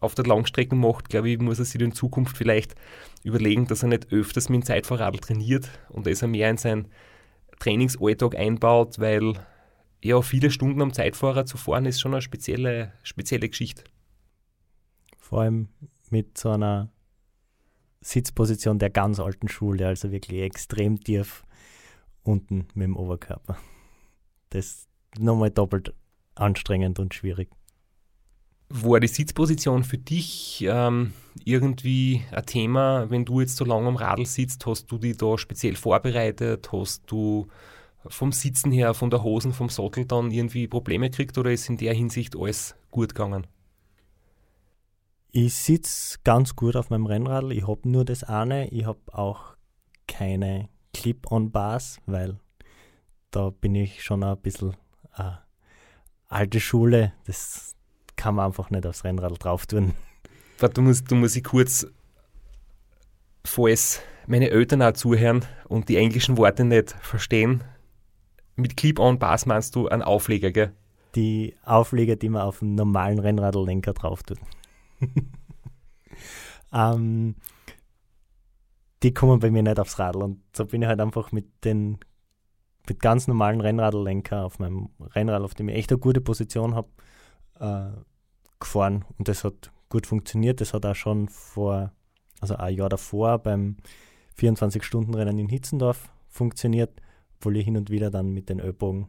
auf 0.00 0.14
der 0.14 0.26
Langstrecke 0.26 0.74
macht, 0.74 1.08
glaube 1.08 1.30
ich, 1.30 1.38
muss 1.38 1.58
er 1.58 1.64
sich 1.64 1.80
in 1.80 1.92
Zukunft 1.92 2.36
vielleicht 2.36 2.74
überlegen, 3.22 3.66
dass 3.66 3.82
er 3.82 3.90
nicht 3.90 4.12
öfters 4.12 4.48
mit 4.48 4.62
dem 4.62 4.66
Zeitfahrradl 4.66 5.18
trainiert 5.18 5.68
und 5.90 6.06
dass 6.06 6.22
er 6.22 6.28
mehr 6.28 6.50
in 6.50 6.56
seinen 6.56 6.88
Trainingsalltag 7.58 8.34
einbaut, 8.34 8.98
weil 8.98 9.34
ja, 10.02 10.22
viele 10.22 10.50
Stunden 10.50 10.80
am 10.80 10.94
Zeitfahrer 10.94 11.44
zu 11.44 11.58
fahren, 11.58 11.84
ist 11.84 12.00
schon 12.00 12.14
eine 12.14 12.22
spezielle, 12.22 12.92
spezielle 13.02 13.48
Geschichte. 13.48 13.84
Vor 15.18 15.42
allem 15.42 15.68
mit 16.08 16.38
so 16.38 16.50
einer 16.50 16.88
Sitzposition 18.02 18.78
der 18.78 18.90
ganz 18.90 19.20
alten 19.20 19.48
Schule, 19.48 19.86
also 19.86 20.10
wirklich 20.10 20.40
extrem 20.42 21.00
tief 21.00 21.44
unten 22.22 22.66
mit 22.74 22.86
dem 22.86 22.96
Oberkörper. 22.96 23.56
Das 24.50 24.66
ist 24.66 24.88
nochmal 25.18 25.50
doppelt 25.50 25.94
anstrengend 26.34 26.98
und 26.98 27.14
schwierig. 27.14 27.50
War 28.68 29.00
die 29.00 29.08
Sitzposition 29.08 29.82
für 29.82 29.98
dich 29.98 30.64
ähm, 30.66 31.12
irgendwie 31.44 32.22
ein 32.30 32.46
Thema, 32.46 33.10
wenn 33.10 33.24
du 33.24 33.40
jetzt 33.40 33.56
so 33.56 33.64
lange 33.64 33.88
am 33.88 33.96
Radl 33.96 34.26
sitzt? 34.26 34.64
Hast 34.66 34.86
du 34.90 34.98
die 34.98 35.16
da 35.16 35.36
speziell 35.36 35.74
vorbereitet? 35.74 36.70
Hast 36.72 37.02
du 37.06 37.48
vom 38.06 38.32
Sitzen 38.32 38.70
her, 38.70 38.94
von 38.94 39.10
der 39.10 39.24
Hosen, 39.24 39.52
vom 39.52 39.68
Sattel 39.68 40.04
dann 40.04 40.30
irgendwie 40.30 40.68
Probleme 40.68 41.10
gekriegt 41.10 41.36
oder 41.36 41.50
ist 41.50 41.68
in 41.68 41.76
der 41.76 41.94
Hinsicht 41.94 42.36
alles 42.36 42.76
gut 42.90 43.14
gegangen? 43.14 43.46
Ich 45.32 45.54
sitze 45.54 46.18
ganz 46.24 46.56
gut 46.56 46.74
auf 46.74 46.90
meinem 46.90 47.06
Rennradl. 47.06 47.52
Ich 47.52 47.68
habe 47.68 47.88
nur 47.88 48.04
das 48.04 48.24
eine. 48.24 48.68
Ich 48.70 48.84
habe 48.84 48.98
auch 49.12 49.54
keine 50.08 50.68
Clip-on-Bars, 50.92 51.98
weil 52.06 52.40
da 53.30 53.50
bin 53.50 53.76
ich 53.76 54.02
schon 54.02 54.24
ein 54.24 54.36
bisschen 54.38 54.74
äh, 55.16 55.30
alte 56.26 56.58
Schule. 56.58 57.12
Das 57.26 57.76
kann 58.16 58.34
man 58.34 58.46
einfach 58.46 58.70
nicht 58.70 58.84
aufs 58.86 59.04
Rennradl 59.04 59.36
drauf 59.38 59.66
tun. 59.66 59.94
Warte, 60.58 60.74
du 60.74 60.82
musst, 60.82 61.08
du 61.08 61.14
musst 61.14 61.36
ich 61.36 61.44
kurz, 61.44 61.86
falls 63.44 64.00
meine 64.26 64.50
Eltern 64.50 64.82
auch 64.82 64.94
zuhören 64.94 65.44
und 65.68 65.88
die 65.88 65.96
englischen 65.96 66.38
Worte 66.38 66.64
nicht 66.64 66.90
verstehen, 67.02 67.62
mit 68.56 68.76
Clip-on-Bars 68.76 69.46
meinst 69.46 69.76
du 69.76 69.86
einen 69.86 70.02
Aufleger, 70.02 70.50
gell? 70.50 70.72
Die 71.14 71.54
Aufleger, 71.64 72.16
die 72.16 72.28
man 72.28 72.42
auf 72.42 72.62
einem 72.62 72.74
normalen 72.74 73.20
Rennradlenker 73.20 73.92
drauf 73.92 74.24
tut. 74.24 74.38
ähm, 76.72 77.34
die 79.02 79.14
kommen 79.14 79.40
bei 79.40 79.50
mir 79.50 79.62
nicht 79.62 79.80
aufs 79.80 79.98
Radl 79.98 80.22
und 80.22 80.42
so 80.54 80.66
bin 80.66 80.82
ich 80.82 80.88
halt 80.88 81.00
einfach 81.00 81.32
mit 81.32 81.64
den 81.64 81.98
mit 82.88 83.00
ganz 83.00 83.28
normalen 83.28 83.60
Rennradlenker 83.60 84.44
auf 84.44 84.58
meinem 84.58 84.90
Rennrad, 85.00 85.42
auf 85.42 85.54
dem 85.54 85.68
ich 85.68 85.76
echt 85.76 85.92
eine 85.92 86.00
gute 86.00 86.20
Position 86.20 86.74
habe, 86.74 86.88
äh, 87.60 87.96
gefahren 88.58 89.04
und 89.16 89.28
das 89.28 89.44
hat 89.44 89.70
gut 89.88 90.06
funktioniert. 90.06 90.60
Das 90.60 90.74
hat 90.74 90.86
auch 90.86 90.94
schon 90.94 91.28
vor, 91.28 91.92
also 92.40 92.56
ein 92.56 92.74
Jahr 92.74 92.88
davor 92.88 93.38
beim 93.38 93.76
24-Stunden-Rennen 94.38 95.38
in 95.38 95.48
Hitzendorf 95.48 96.10
funktioniert, 96.28 96.90
obwohl 97.38 97.56
ich 97.56 97.64
hin 97.64 97.76
und 97.76 97.90
wieder 97.90 98.10
dann 98.10 98.32
mit 98.32 98.48
den 98.48 98.60
Ölbogen 98.60 99.08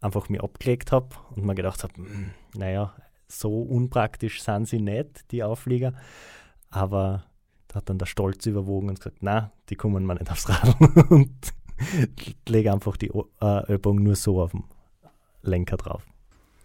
einfach 0.00 0.28
mir 0.28 0.42
abgelegt 0.42 0.92
habe 0.92 1.08
und 1.34 1.44
mir 1.44 1.54
gedacht 1.54 1.82
habe, 1.82 1.94
hm, 1.96 2.30
naja, 2.54 2.94
so 3.30 3.62
unpraktisch 3.62 4.42
sind 4.42 4.68
sie 4.68 4.80
nicht, 4.80 5.30
die 5.30 5.42
Auflieger. 5.42 5.94
Aber 6.70 7.24
da 7.68 7.76
hat 7.76 7.88
dann 7.88 7.98
der 7.98 8.06
Stolz 8.06 8.46
überwogen 8.46 8.88
und 8.88 8.98
gesagt, 8.98 9.18
na, 9.20 9.52
die 9.68 9.76
kommen 9.76 10.04
mir 10.04 10.14
nicht 10.14 10.30
aufs 10.30 10.48
Radl 10.48 10.74
und 11.08 11.30
lege 12.48 12.72
einfach 12.72 12.96
die 12.96 13.08
äh, 13.08 13.72
Ölbogen 13.72 14.02
nur 14.02 14.16
so 14.16 14.42
auf 14.42 14.50
dem 14.50 14.64
Lenker 15.42 15.76
drauf. 15.76 16.04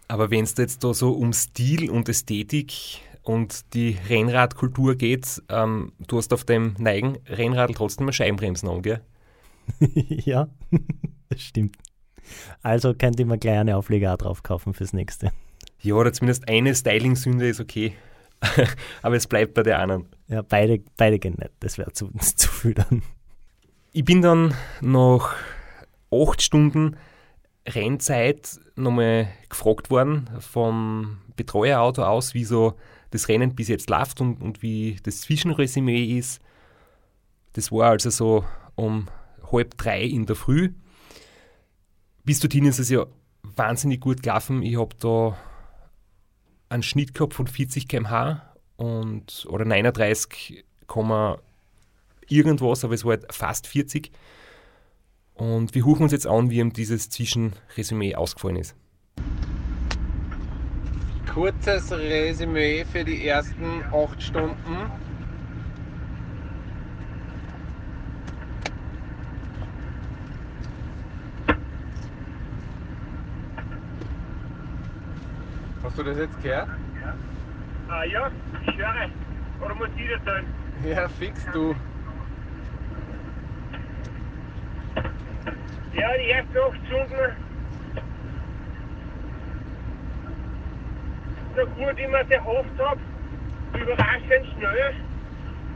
Aber 0.08 0.30
wenn 0.30 0.44
es 0.44 0.56
jetzt 0.56 0.84
da 0.84 0.94
so 0.94 1.12
um 1.12 1.32
Stil 1.32 1.90
und 1.90 2.08
Ästhetik 2.08 3.00
und 3.22 3.74
die 3.74 3.96
Rennradkultur 4.08 4.94
geht, 4.94 5.42
ähm, 5.48 5.92
du 6.06 6.18
hast 6.18 6.32
auf 6.32 6.44
dem 6.44 6.74
neigen 6.78 7.18
Rennradl 7.26 7.74
trotzdem 7.74 8.04
eine 8.06 8.12
Scheibenbremsen 8.12 8.68
an, 8.68 8.82
gell? 8.82 9.00
ja, 9.80 10.48
das 11.28 11.40
stimmt. 11.40 11.76
Also 12.62 12.94
könnte 12.94 13.22
ich 13.22 13.28
mir 13.28 13.38
gleich 13.38 13.58
eine 13.58 13.76
Aufleger 13.76 14.12
auch 14.12 14.18
drauf 14.18 14.42
kaufen 14.42 14.74
fürs 14.74 14.92
nächste. 14.92 15.32
Ja, 15.80 15.94
oder 15.94 16.12
zumindest 16.12 16.48
eine 16.48 16.74
Styling-Sünde 16.74 17.48
ist 17.48 17.60
okay. 17.60 17.94
Aber 19.02 19.16
es 19.16 19.26
bleibt 19.26 19.54
bei 19.54 19.62
der 19.62 19.78
anderen. 19.78 20.06
Ja, 20.28 20.42
beide, 20.42 20.82
beide 20.96 21.18
gehen 21.18 21.36
nicht. 21.38 21.52
Das 21.60 21.78
wäre 21.78 21.92
zu, 21.92 22.10
zu 22.36 22.48
viel 22.48 22.74
dann. 22.74 23.02
Ich 23.92 24.04
bin 24.04 24.22
dann 24.22 24.54
nach 24.80 25.34
acht 26.10 26.42
Stunden 26.42 26.96
Rennzeit 27.68 28.60
nochmal 28.76 29.28
gefragt 29.48 29.90
worden 29.90 30.28
vom 30.38 31.18
Betreuerauto 31.36 32.04
aus, 32.04 32.34
wie 32.34 32.44
so 32.44 32.74
das 33.10 33.28
Rennen 33.28 33.54
bis 33.54 33.68
jetzt 33.68 33.90
läuft 33.90 34.20
und, 34.20 34.42
und 34.42 34.62
wie 34.62 34.98
das 35.02 35.22
Zwischenresümee 35.22 36.18
ist. 36.18 36.40
Das 37.54 37.72
war 37.72 37.90
also 37.90 38.10
so 38.10 38.44
um 38.74 39.06
halb 39.50 39.76
drei 39.78 40.02
in 40.02 40.26
der 40.26 40.36
Früh. 40.36 40.72
Bis 42.24 42.40
dorthin 42.40 42.66
ist 42.66 42.78
es 42.78 42.90
ja 42.90 43.06
wahnsinnig 43.42 44.00
gut 44.00 44.22
gelaufen. 44.22 44.62
Ich 44.62 44.78
habe 44.78 44.94
da 44.98 45.36
einen 46.68 46.82
gehabt 47.14 47.34
von 47.34 47.46
40 47.46 47.88
km/h 47.88 48.42
und, 48.76 49.46
oder 49.48 49.64
39, 49.64 50.64
irgendwas, 52.28 52.84
aber 52.84 52.94
es 52.94 53.04
war 53.04 53.12
halt 53.12 53.32
fast 53.32 53.66
40. 53.66 54.10
Und 55.34 55.74
wir 55.74 55.84
huchen 55.84 56.04
uns 56.04 56.12
jetzt 56.12 56.26
an, 56.26 56.50
wie 56.50 56.58
ihm 56.58 56.72
dieses 56.72 57.10
Zwischenresümee 57.10 58.14
ausgefallen 58.14 58.56
ist. 58.56 58.74
Kurzes 61.32 61.92
Resümee 61.92 62.84
für 62.84 63.04
die 63.04 63.26
ersten 63.26 63.82
acht 63.92 64.22
Stunden. 64.22 64.90
Hast 75.86 75.98
du 75.98 76.02
das 76.02 76.18
jetzt 76.18 76.42
gehört? 76.42 76.68
Ah 77.88 78.02
ja, 78.02 78.28
ich 78.66 78.76
höre. 78.76 79.08
Oder 79.64 79.74
muss 79.76 79.88
ich 79.96 80.10
das 80.10 80.24
sagen? 80.24 80.48
Ja, 80.84 81.08
fix 81.08 81.46
du. 81.52 81.76
Ja, 85.94 86.08
die 86.18 86.30
ersten 86.32 86.58
acht 86.58 86.86
Stunden. 86.86 87.32
So 91.54 91.66
gut, 91.66 91.96
wie 91.96 92.06
man 92.08 92.22
es 92.22 92.30
erhofft 92.30 92.80
habe. 92.80 93.00
Überraschend 93.80 94.46
schnell, 94.56 94.94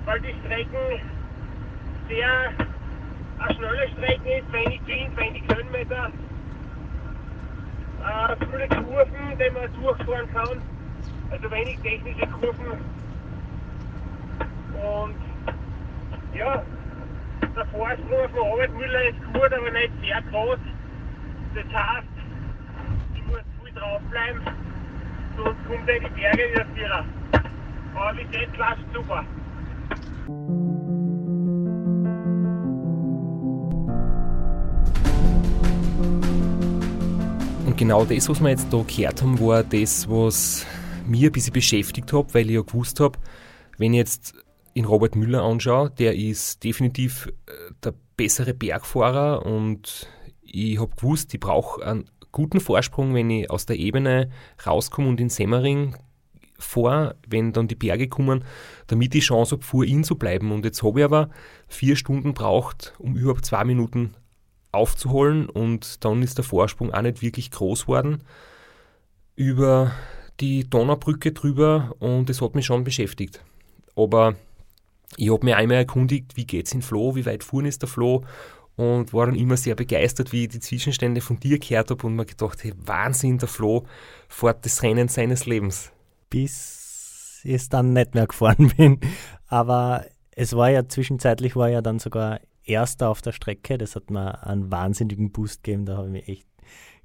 weil 0.06 0.20
die 0.22 0.34
Strecken 0.44 1.00
sehr 2.08 2.52
eine 3.38 3.54
schnelle 3.54 3.88
Strecke 3.90 4.38
ist, 4.38 4.52
wenig 4.52 4.80
Wind, 4.88 5.16
wenig 5.16 5.44
Höhenmeter. 5.54 6.10
Äh, 8.00 8.36
viele 8.50 8.68
Kurven, 8.68 9.38
die 9.38 9.50
man 9.50 9.72
durchfahren 9.74 10.32
kann. 10.32 10.62
Also 11.30 11.50
wenig 11.50 11.78
technische 11.80 12.26
Kurven. 12.28 12.80
Und 14.74 15.16
ja, 16.34 16.62
der 17.54 17.66
Vorsprung 17.66 18.32
dem 18.32 18.52
Arbeitmüller 18.52 19.08
ist 19.08 19.24
gut, 19.34 19.52
aber 19.52 19.70
nicht 19.70 19.92
sehr 20.00 20.22
groß. 20.30 20.58
Das 21.54 21.64
heißt, 21.64 22.06
ich 23.14 23.26
muss 23.26 23.42
viel 23.62 23.72
draufbleiben, 23.74 24.40
sonst 25.36 25.66
kommt 25.66 25.88
er 25.88 25.96
in 25.96 26.04
die 26.04 26.20
Berge 26.20 26.50
wieder 26.52 26.66
Vierer. 26.74 27.04
Aber 27.94 28.14
bis 28.14 28.26
jetzt 28.32 28.56
läuft 28.56 28.94
super. 28.94 29.24
Genau 37.80 38.04
das, 38.04 38.28
was 38.28 38.42
wir 38.42 38.50
jetzt 38.50 38.70
da 38.70 38.84
gehört 38.86 39.22
haben, 39.22 39.40
war 39.40 39.64
das, 39.64 40.06
was 40.06 40.66
mir 41.06 41.30
ein 41.30 41.32
bisschen 41.32 41.54
beschäftigt 41.54 42.12
hat, 42.12 42.34
weil 42.34 42.50
ich 42.50 42.56
ja 42.56 42.60
gewusst 42.60 43.00
habe, 43.00 43.18
wenn 43.78 43.94
ich 43.94 43.98
jetzt 43.98 44.34
in 44.74 44.84
Robert 44.84 45.16
Müller 45.16 45.42
anschaue, 45.42 45.90
der 45.90 46.14
ist 46.14 46.62
definitiv 46.62 47.32
äh, 47.46 47.72
der 47.82 47.94
bessere 48.18 48.52
Bergfahrer 48.52 49.46
und 49.46 50.06
ich 50.42 50.78
habe 50.78 50.94
gewusst, 50.94 51.32
ich 51.32 51.40
brauche 51.40 51.82
einen 51.82 52.10
guten 52.32 52.60
Vorsprung, 52.60 53.14
wenn 53.14 53.30
ich 53.30 53.50
aus 53.50 53.64
der 53.64 53.78
Ebene 53.78 54.28
rauskomme 54.66 55.08
und 55.08 55.18
in 55.18 55.30
Semmering 55.30 55.96
vor, 56.58 57.14
wenn 57.26 57.54
dann 57.54 57.66
die 57.66 57.76
Berge 57.76 58.08
kommen, 58.08 58.44
damit 58.88 59.14
ich 59.14 59.24
Chance 59.24 59.52
habe, 59.52 59.64
vor 59.64 59.84
ihm 59.84 60.04
zu 60.04 60.16
bleiben. 60.16 60.52
Und 60.52 60.66
jetzt 60.66 60.82
habe 60.82 61.00
ich 61.00 61.04
aber 61.06 61.30
vier 61.66 61.96
Stunden 61.96 62.34
braucht, 62.34 62.92
um 62.98 63.16
überhaupt 63.16 63.46
zwei 63.46 63.64
Minuten 63.64 64.12
aufzuholen 64.72 65.48
und 65.48 66.04
dann 66.04 66.22
ist 66.22 66.38
der 66.38 66.44
Vorsprung 66.44 66.92
auch 66.92 67.02
nicht 67.02 67.22
wirklich 67.22 67.50
groß 67.50 67.88
worden 67.88 68.22
über 69.36 69.92
die 70.40 70.68
Donaubrücke 70.68 71.32
drüber 71.32 71.94
und 71.98 72.30
es 72.30 72.40
hat 72.40 72.54
mich 72.54 72.66
schon 72.66 72.84
beschäftigt. 72.84 73.44
Aber 73.96 74.36
ich 75.16 75.30
habe 75.30 75.44
mir 75.44 75.56
einmal 75.56 75.78
erkundigt, 75.78 76.36
wie 76.36 76.46
geht 76.46 76.66
es 76.66 76.72
in 76.72 76.82
Flo, 76.82 77.14
wie 77.14 77.26
weit 77.26 77.44
fuhren 77.44 77.66
ist 77.66 77.82
der 77.82 77.88
Flo 77.88 78.24
und 78.76 79.12
war 79.12 79.26
dann 79.26 79.34
immer 79.34 79.56
sehr 79.56 79.74
begeistert, 79.74 80.32
wie 80.32 80.44
ich 80.44 80.48
die 80.48 80.60
Zwischenstände 80.60 81.20
von 81.20 81.38
dir 81.38 81.58
gehört 81.58 81.90
habe 81.90 82.06
und 82.06 82.16
mir 82.16 82.24
gedacht, 82.24 82.62
hey, 82.64 82.72
Wahnsinn, 82.86 83.38
der 83.38 83.48
Flo 83.48 83.84
fährt 84.28 84.64
das 84.64 84.82
Rennen 84.82 85.08
seines 85.08 85.46
Lebens. 85.46 85.92
Bis 86.30 87.40
ich 87.44 87.68
dann 87.68 87.92
nicht 87.92 88.14
mehr 88.14 88.26
gefahren 88.26 88.72
bin. 88.76 89.00
Aber 89.48 90.06
es 90.30 90.54
war 90.54 90.70
ja 90.70 90.88
zwischenzeitlich 90.88 91.56
war 91.56 91.68
ja 91.68 91.82
dann 91.82 91.98
sogar 91.98 92.40
Erster 92.70 93.08
auf 93.08 93.20
der 93.20 93.32
Strecke. 93.32 93.78
Das 93.78 93.96
hat 93.96 94.10
mir 94.10 94.46
einen 94.46 94.70
wahnsinnigen 94.70 95.32
Boost 95.32 95.64
gegeben. 95.64 95.86
Da 95.86 95.96
habe 95.96 96.06
ich 96.06 96.12
mich 96.12 96.28
echt 96.28 96.48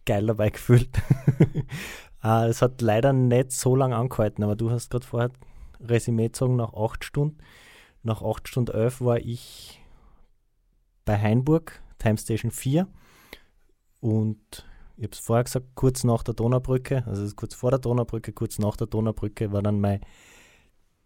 geil 0.06 0.28
dabei 0.28 0.52
gefühlt. 0.52 0.90
äh, 2.24 2.48
es 2.50 2.62
hat 2.62 2.82
leider 2.82 3.14
nicht 3.14 3.52
so 3.52 3.76
lange 3.76 3.96
angehalten, 3.96 4.44
aber 4.44 4.56
du 4.56 4.70
hast 4.70 4.92
gerade 4.92 5.06
vorher 5.06 5.32
Resümee 5.80 6.28
gezogen 6.28 6.56
nach 6.56 6.74
8 6.74 7.04
Stunden. 7.04 7.38
Nach 8.04 8.22
8 8.22 8.48
Stunden 8.48 8.76
11 8.76 9.02
war 9.02 9.18
ich 9.18 9.82
bei 11.06 11.20
Hainburg, 11.20 11.82
Time 11.98 12.18
Station 12.18 12.52
4. 12.52 12.88
Und 14.02 14.66
ich 14.98 15.04
habe 15.04 15.14
es 15.14 15.20
vorher 15.20 15.44
gesagt, 15.44 15.68
kurz 15.74 16.04
nach 16.04 16.24
der 16.24 16.36
Donaubrücke, 16.36 17.04
also 17.08 17.28
kurz 17.36 17.56
vor 17.56 17.72
der 17.72 17.80
Donaubrücke, 17.80 18.32
kurz 18.32 18.60
nach 18.60 18.78
der 18.78 18.88
Donaubrücke 18.88 19.52
war 19.52 19.64
dann 19.64 19.82
mein 19.82 20.02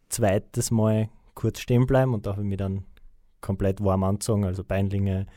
zweites 0.10 0.72
Mal 0.72 1.10
kurz 1.34 1.60
stehen 1.60 1.86
bleiben 1.86 2.14
und 2.14 2.26
da 2.26 2.32
habe 2.32 2.42
ich 2.42 2.48
mich 2.48 2.58
dann 2.58 2.84
komplett 3.42 3.84
warm 3.84 4.04
angezogen, 4.04 4.46
also 4.46 4.64
Beinlinge, 4.64 5.28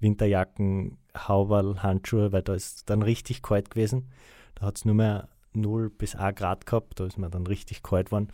Winterjacken, 0.00 0.98
Hauberl, 1.16 1.82
Handschuhe, 1.82 2.32
weil 2.32 2.42
da 2.42 2.54
ist 2.54 2.88
dann 2.90 3.02
richtig 3.02 3.42
kalt 3.42 3.70
gewesen. 3.70 4.10
Da 4.54 4.66
hat 4.66 4.76
es 4.76 4.84
nur 4.84 4.94
mehr 4.94 5.28
0 5.52 5.90
bis 5.90 6.14
1 6.14 6.36
Grad 6.38 6.66
gehabt, 6.66 7.00
da 7.00 7.06
ist 7.06 7.18
mir 7.18 7.30
dann 7.30 7.46
richtig 7.46 7.82
kalt 7.82 8.06
geworden. 8.06 8.28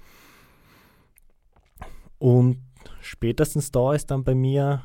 Und 2.19 2.59
spätestens 3.01 3.71
da 3.71 3.95
ist 3.95 4.11
dann 4.11 4.25
bei 4.25 4.35
mir 4.35 4.83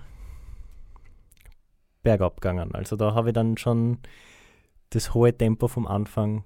bergab 2.04 2.41
gegangen. 2.41 2.73
Also 2.73 2.95
da 2.95 3.13
habe 3.13 3.30
ich 3.30 3.34
dann 3.34 3.58
schon 3.58 4.00
das 4.91 5.13
hohe 5.13 5.38
Tempo 5.38 5.67
vom 5.67 5.86
Anfang 5.86 6.45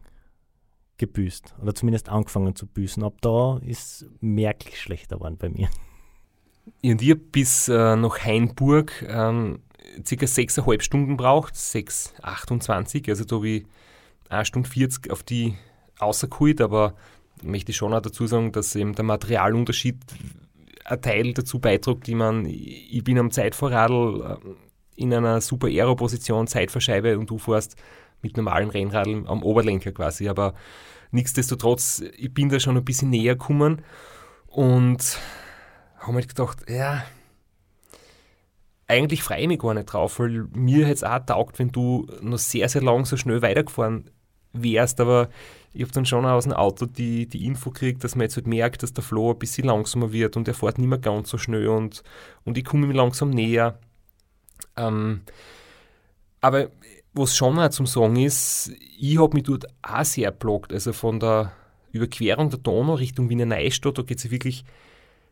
gebüßt 0.97 1.55
oder 1.61 1.73
zumindest 1.75 2.09
angefangen 2.09 2.55
zu 2.55 2.67
büßen. 2.67 3.03
Ab 3.03 3.15
da 3.21 3.57
ist 3.59 4.05
merklich 4.21 4.79
schlechter 4.79 5.17
geworden 5.17 5.37
bei 5.37 5.49
mir. 5.49 5.69
Und 6.83 7.01
ihr 7.01 7.15
bis 7.15 7.67
äh, 7.67 7.95
nach 7.95 8.19
Hainburg 8.19 9.05
ähm, 9.07 9.59
circa 10.05 10.25
6,5 10.25 10.81
Stunden 10.81 11.17
braucht, 11.17 11.55
6,28, 11.55 13.09
also 13.09 13.23
da 13.25 13.35
habe 13.35 13.49
ich 13.49 13.65
1 14.29 14.47
Stunde 14.47 14.69
40 14.69 15.11
auf 15.11 15.23
die 15.23 15.55
außergeholt, 15.99 16.61
aber 16.61 16.93
möchte 17.43 17.71
ich 17.71 17.77
schon 17.77 17.93
auch 17.93 18.01
dazu 18.01 18.27
sagen, 18.27 18.51
dass 18.51 18.75
eben 18.75 18.93
der 18.93 19.05
Materialunterschied 19.05 19.97
ein 20.85 21.01
Teil 21.01 21.33
dazu 21.33 21.59
beiträgt, 21.59 22.07
die 22.07 22.15
man, 22.15 22.45
ich 22.45 23.03
bin 23.03 23.17
am 23.17 23.31
Zeitvorradl 23.31 24.39
äh, 24.43 25.01
in 25.01 25.13
einer 25.13 25.41
super 25.41 25.67
Aero-Position, 25.67 26.47
Zeitverscheibe 26.47 27.17
und 27.17 27.29
du 27.29 27.37
fährst 27.37 27.75
mit 28.21 28.37
normalen 28.37 28.69
Rennradeln 28.69 29.27
am 29.27 29.43
Oberlenker 29.43 29.91
quasi, 29.91 30.29
aber 30.29 30.53
nichtsdestotrotz, 31.11 32.03
ich 32.17 32.33
bin 32.33 32.49
da 32.49 32.59
schon 32.59 32.77
ein 32.77 32.85
bisschen 32.85 33.09
näher 33.09 33.35
gekommen. 33.35 33.81
Und 34.47 35.17
habe 36.01 36.13
mir 36.13 36.25
gedacht, 36.25 36.69
ja, 36.69 37.03
eigentlich 38.87 39.23
freue 39.23 39.41
ich 39.41 39.47
mich 39.47 39.59
gar 39.59 39.73
nicht 39.73 39.85
drauf, 39.85 40.19
weil 40.19 40.47
mir 40.53 40.85
hätte 40.85 40.95
es 40.95 41.03
auch 41.03 41.25
taugt, 41.25 41.59
wenn 41.59 41.71
du 41.71 42.07
noch 42.21 42.37
sehr, 42.37 42.67
sehr 42.67 42.81
lang 42.81 43.05
so 43.05 43.15
schnell 43.15 43.41
weitergefahren 43.41 44.09
wärst, 44.53 44.99
aber 44.99 45.29
ich 45.73 45.81
habe 45.81 45.93
dann 45.93 46.05
schon 46.05 46.25
aus 46.25 46.43
dem 46.43 46.53
Auto 46.53 46.85
die, 46.85 47.25
die 47.25 47.45
Info 47.45 47.71
gekriegt, 47.71 48.03
dass 48.03 48.15
man 48.15 48.23
jetzt 48.23 48.35
halt 48.35 48.47
merkt, 48.47 48.83
dass 48.83 48.91
der 48.91 49.03
Flo 49.03 49.31
ein 49.31 49.39
bisschen 49.39 49.67
langsamer 49.67 50.11
wird 50.11 50.35
und 50.35 50.47
er 50.47 50.53
fährt 50.53 50.77
nicht 50.77 50.89
mehr 50.89 50.97
ganz 50.97 51.29
so 51.29 51.37
schnell 51.37 51.69
und, 51.69 52.03
und 52.43 52.57
ich 52.57 52.65
komme 52.65 52.85
ihm 52.85 52.91
langsam 52.91 53.29
näher. 53.29 53.79
Ähm, 54.75 55.21
aber 56.41 56.69
was 57.13 57.35
schon 57.35 57.59
auch 57.59 57.69
zum 57.69 57.85
Sagen 57.85 58.17
ist, 58.17 58.73
ich 58.99 59.19
habe 59.19 59.35
mich 59.35 59.43
dort 59.43 59.67
auch 59.81 60.03
sehr 60.03 60.31
blockt, 60.31 60.73
also 60.73 60.91
von 60.91 61.19
der 61.19 61.53
Überquerung 61.93 62.49
der 62.49 62.59
Donau 62.59 62.95
Richtung 62.95 63.29
Wiener 63.29 63.45
Neustadt, 63.45 63.97
da 63.97 64.01
geht 64.01 64.17
es 64.17 64.31
wirklich 64.31 64.65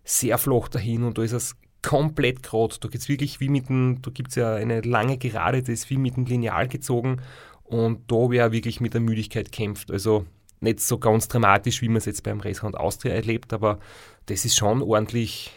sehr 0.03 0.37
flach 0.37 0.67
dahin 0.69 1.03
und 1.03 1.17
da 1.17 1.23
ist 1.23 1.33
es 1.33 1.55
komplett 1.81 2.43
gerade. 2.43 2.75
Da 2.79 2.89
geht 2.89 3.01
es 3.01 3.09
wirklich 3.09 3.39
wie 3.39 3.49
mit 3.49 3.69
dem, 3.69 4.01
da 4.01 4.11
gibt 4.11 4.29
es 4.29 4.35
ja 4.35 4.55
eine 4.55 4.81
lange 4.81 5.17
Gerade, 5.17 5.61
das 5.61 5.69
ist 5.69 5.89
wie 5.89 5.97
mit 5.97 6.17
dem 6.17 6.25
Lineal 6.25 6.67
gezogen 6.67 7.21
und 7.63 8.11
da 8.11 8.15
auch 8.15 8.31
wirklich 8.31 8.81
mit 8.81 8.93
der 8.93 9.01
Müdigkeit 9.01 9.51
kämpft. 9.51 9.91
Also 9.91 10.25
nicht 10.59 10.81
so 10.81 10.97
ganz 10.97 11.27
dramatisch, 11.27 11.81
wie 11.81 11.87
man 11.87 11.97
es 11.97 12.05
jetzt 12.05 12.23
beim 12.23 12.41
Racehand 12.41 12.75
Austria 12.75 13.13
erlebt, 13.13 13.53
aber 13.53 13.79
das 14.25 14.45
ist 14.45 14.57
schon 14.57 14.81
ordentlich, 14.81 15.51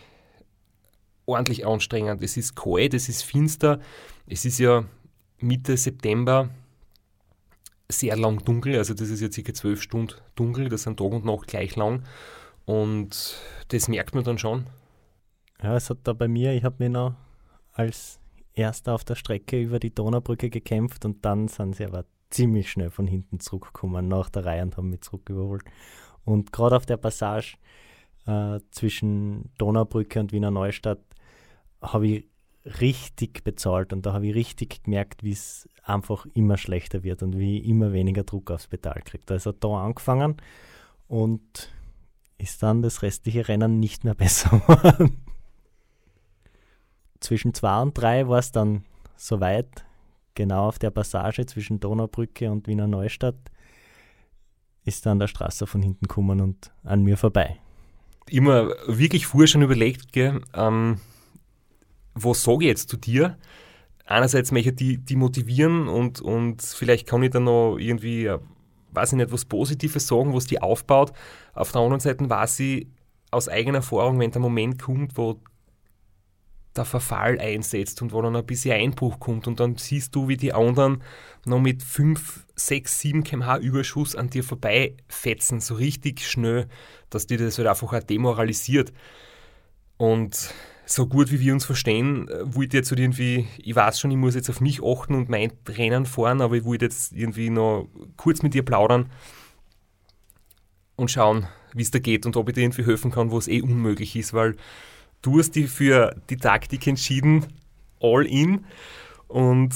ordentlich 1.26 1.66
anstrengend. 1.66 2.22
Es 2.22 2.36
ist 2.36 2.54
kalt, 2.54 2.94
es 2.94 3.08
ist 3.08 3.22
finster, 3.22 3.80
es 4.26 4.44
ist 4.44 4.58
ja 4.58 4.84
Mitte 5.38 5.76
September 5.76 6.50
sehr 7.88 8.16
lang 8.16 8.42
dunkel, 8.44 8.76
also 8.76 8.94
das 8.94 9.10
ist 9.10 9.20
ja 9.20 9.30
circa 9.30 9.52
zwölf 9.52 9.82
Stunden 9.82 10.14
dunkel, 10.34 10.68
das 10.68 10.84
sind 10.84 10.98
Tag 10.98 11.12
und 11.12 11.24
Nacht 11.24 11.48
gleich 11.48 11.76
lang 11.76 12.04
und 12.64 13.36
das 13.68 13.88
merkt 13.88 14.14
man 14.14 14.24
dann 14.24 14.38
schon. 14.38 14.66
Ja, 15.62 15.76
es 15.76 15.90
hat 15.90 15.98
da 16.04 16.12
bei 16.12 16.28
mir, 16.28 16.52
ich 16.54 16.64
habe 16.64 16.76
mir 16.78 16.90
noch 16.90 17.14
als 17.72 18.18
erster 18.54 18.94
auf 18.94 19.04
der 19.04 19.14
Strecke 19.14 19.60
über 19.60 19.78
die 19.78 19.94
Donaubrücke 19.94 20.50
gekämpft 20.50 21.04
und 21.04 21.24
dann 21.24 21.48
sind 21.48 21.76
sie 21.76 21.84
aber 21.84 22.04
ziemlich 22.30 22.70
schnell 22.70 22.90
von 22.90 23.06
hinten 23.06 23.40
zurückgekommen 23.40 24.08
nach 24.08 24.30
der 24.30 24.44
Reihe 24.44 24.62
und 24.62 24.76
haben 24.76 24.90
mich 24.90 25.02
zurückgeholt. 25.02 25.62
Und 26.24 26.52
gerade 26.52 26.76
auf 26.76 26.86
der 26.86 26.96
Passage 26.96 27.56
äh, 28.26 28.60
zwischen 28.70 29.50
Donaubrücke 29.58 30.20
und 30.20 30.32
Wiener 30.32 30.50
Neustadt 30.50 31.00
habe 31.80 32.06
ich 32.06 32.24
richtig 32.64 33.42
bezahlt 33.42 33.92
und 33.92 34.06
da 34.06 34.12
habe 34.12 34.28
ich 34.28 34.34
richtig 34.34 34.84
gemerkt, 34.84 35.24
wie 35.24 35.32
es 35.32 35.68
einfach 35.82 36.26
immer 36.34 36.56
schlechter 36.56 37.02
wird 37.02 37.22
und 37.22 37.36
wie 37.36 37.58
ich 37.58 37.68
immer 37.68 37.92
weniger 37.92 38.22
Druck 38.22 38.50
aufs 38.50 38.68
Pedal 38.68 39.02
kriegt. 39.04 39.28
Da 39.30 39.34
ist 39.34 39.46
er 39.46 39.52
da 39.52 39.84
angefangen 39.84 40.36
und 41.08 41.70
ist 42.42 42.62
dann 42.62 42.82
das 42.82 43.02
restliche 43.02 43.48
Rennen 43.48 43.80
nicht 43.80 44.04
mehr 44.04 44.14
besser 44.16 44.50
geworden 44.50 45.22
zwischen 47.22 47.54
2 47.54 47.82
und 47.82 47.98
3 47.98 48.28
war 48.28 48.38
es 48.38 48.52
dann 48.52 48.84
soweit, 49.16 49.84
genau 50.34 50.68
auf 50.68 50.78
der 50.78 50.90
Passage 50.90 51.46
zwischen 51.46 51.80
Donaubrücke 51.80 52.50
und 52.50 52.66
Wiener 52.66 52.86
Neustadt, 52.86 53.36
ist 54.84 55.06
dann 55.06 55.18
der 55.18 55.28
Straße 55.28 55.66
von 55.66 55.82
hinten 55.82 56.08
gekommen 56.08 56.40
und 56.40 56.72
an 56.82 57.02
mir 57.02 57.16
vorbei. 57.16 57.58
Immer 58.28 58.70
wirklich 58.86 59.26
vorher 59.26 59.46
schon 59.46 59.62
überlegt, 59.62 60.12
gell, 60.12 60.40
ähm, 60.54 60.98
was 62.14 62.42
sage 62.42 62.64
ich 62.64 62.68
jetzt 62.68 62.88
zu 62.88 62.96
dir? 62.96 63.38
Einerseits 64.04 64.50
möchte 64.50 64.70
ich 64.70 64.76
die, 64.76 64.98
die 64.98 65.16
motivieren 65.16 65.88
und, 65.88 66.20
und 66.20 66.62
vielleicht 66.62 67.06
kann 67.06 67.22
ich 67.22 67.30
dann 67.30 67.44
noch 67.44 67.78
irgendwie, 67.78 68.34
weiß 68.92 69.12
ich 69.12 69.16
nicht, 69.16 69.32
was 69.32 69.44
Positives 69.44 70.06
sagen, 70.06 70.34
was 70.34 70.46
die 70.46 70.62
aufbaut. 70.62 71.12
Auf 71.54 71.72
der 71.72 71.80
anderen 71.80 72.00
Seite 72.00 72.28
weiß 72.28 72.60
ich 72.60 72.86
aus 73.30 73.48
eigener 73.48 73.78
Erfahrung, 73.78 74.18
wenn 74.20 74.30
der 74.30 74.40
Moment 74.40 74.80
kommt, 74.80 75.16
wo 75.16 75.40
der 76.76 76.84
Verfall 76.84 77.38
einsetzt 77.38 78.00
und 78.00 78.12
wo 78.12 78.22
dann 78.22 78.36
ein 78.36 78.46
bisschen 78.46 78.72
Einbruch 78.72 79.20
kommt 79.20 79.46
und 79.46 79.60
dann 79.60 79.76
siehst 79.76 80.14
du, 80.14 80.28
wie 80.28 80.36
die 80.36 80.54
anderen 80.54 81.02
noch 81.44 81.60
mit 81.60 81.82
5, 81.82 82.46
6, 82.54 83.00
7 83.00 83.24
km/h 83.24 83.58
Überschuss 83.58 84.16
an 84.16 84.30
dir 84.30 84.42
vorbeifetzen, 84.42 85.60
so 85.60 85.74
richtig 85.74 86.26
schnell, 86.26 86.68
dass 87.10 87.26
dir 87.26 87.38
das 87.38 87.58
halt 87.58 87.68
einfach 87.68 87.92
auch 87.92 88.02
demoralisiert. 88.02 88.92
Und 89.98 90.54
so 90.84 91.06
gut 91.06 91.30
wie 91.30 91.40
wir 91.40 91.52
uns 91.52 91.64
verstehen, 91.64 92.28
äh, 92.28 92.54
wollte 92.54 92.76
jetzt 92.76 92.90
halt 92.90 93.00
irgendwie, 93.00 93.46
ich 93.58 93.74
weiß 93.74 94.00
schon, 94.00 94.10
ich 94.10 94.16
muss 94.16 94.34
jetzt 94.34 94.50
auf 94.50 94.60
mich 94.60 94.82
achten 94.82 95.14
und 95.14 95.28
mein 95.28 95.52
Rennen 95.68 96.06
fahren, 96.06 96.40
aber 96.40 96.56
ich 96.56 96.64
wollte 96.64 96.86
jetzt 96.86 97.12
irgendwie 97.12 97.50
noch 97.50 97.88
kurz 98.16 98.42
mit 98.42 98.54
dir 98.54 98.64
plaudern 98.64 99.10
und 100.96 101.10
schauen, 101.10 101.46
wie 101.74 101.82
es 101.82 101.90
da 101.90 101.98
geht 101.98 102.26
und 102.26 102.36
ob 102.36 102.48
ich 102.48 102.54
dir 102.54 102.62
irgendwie 102.62 102.84
helfen 102.84 103.10
kann, 103.10 103.30
wo 103.30 103.38
es 103.38 103.48
eh 103.48 103.62
unmöglich 103.62 104.16
ist, 104.16 104.34
weil 104.34 104.56
du 105.22 105.38
hast 105.38 105.54
dich 105.54 105.70
für 105.70 106.14
die 106.30 106.36
Taktik 106.36 106.86
entschieden, 106.86 107.46
all 108.00 108.26
in 108.26 108.64
und 109.28 109.74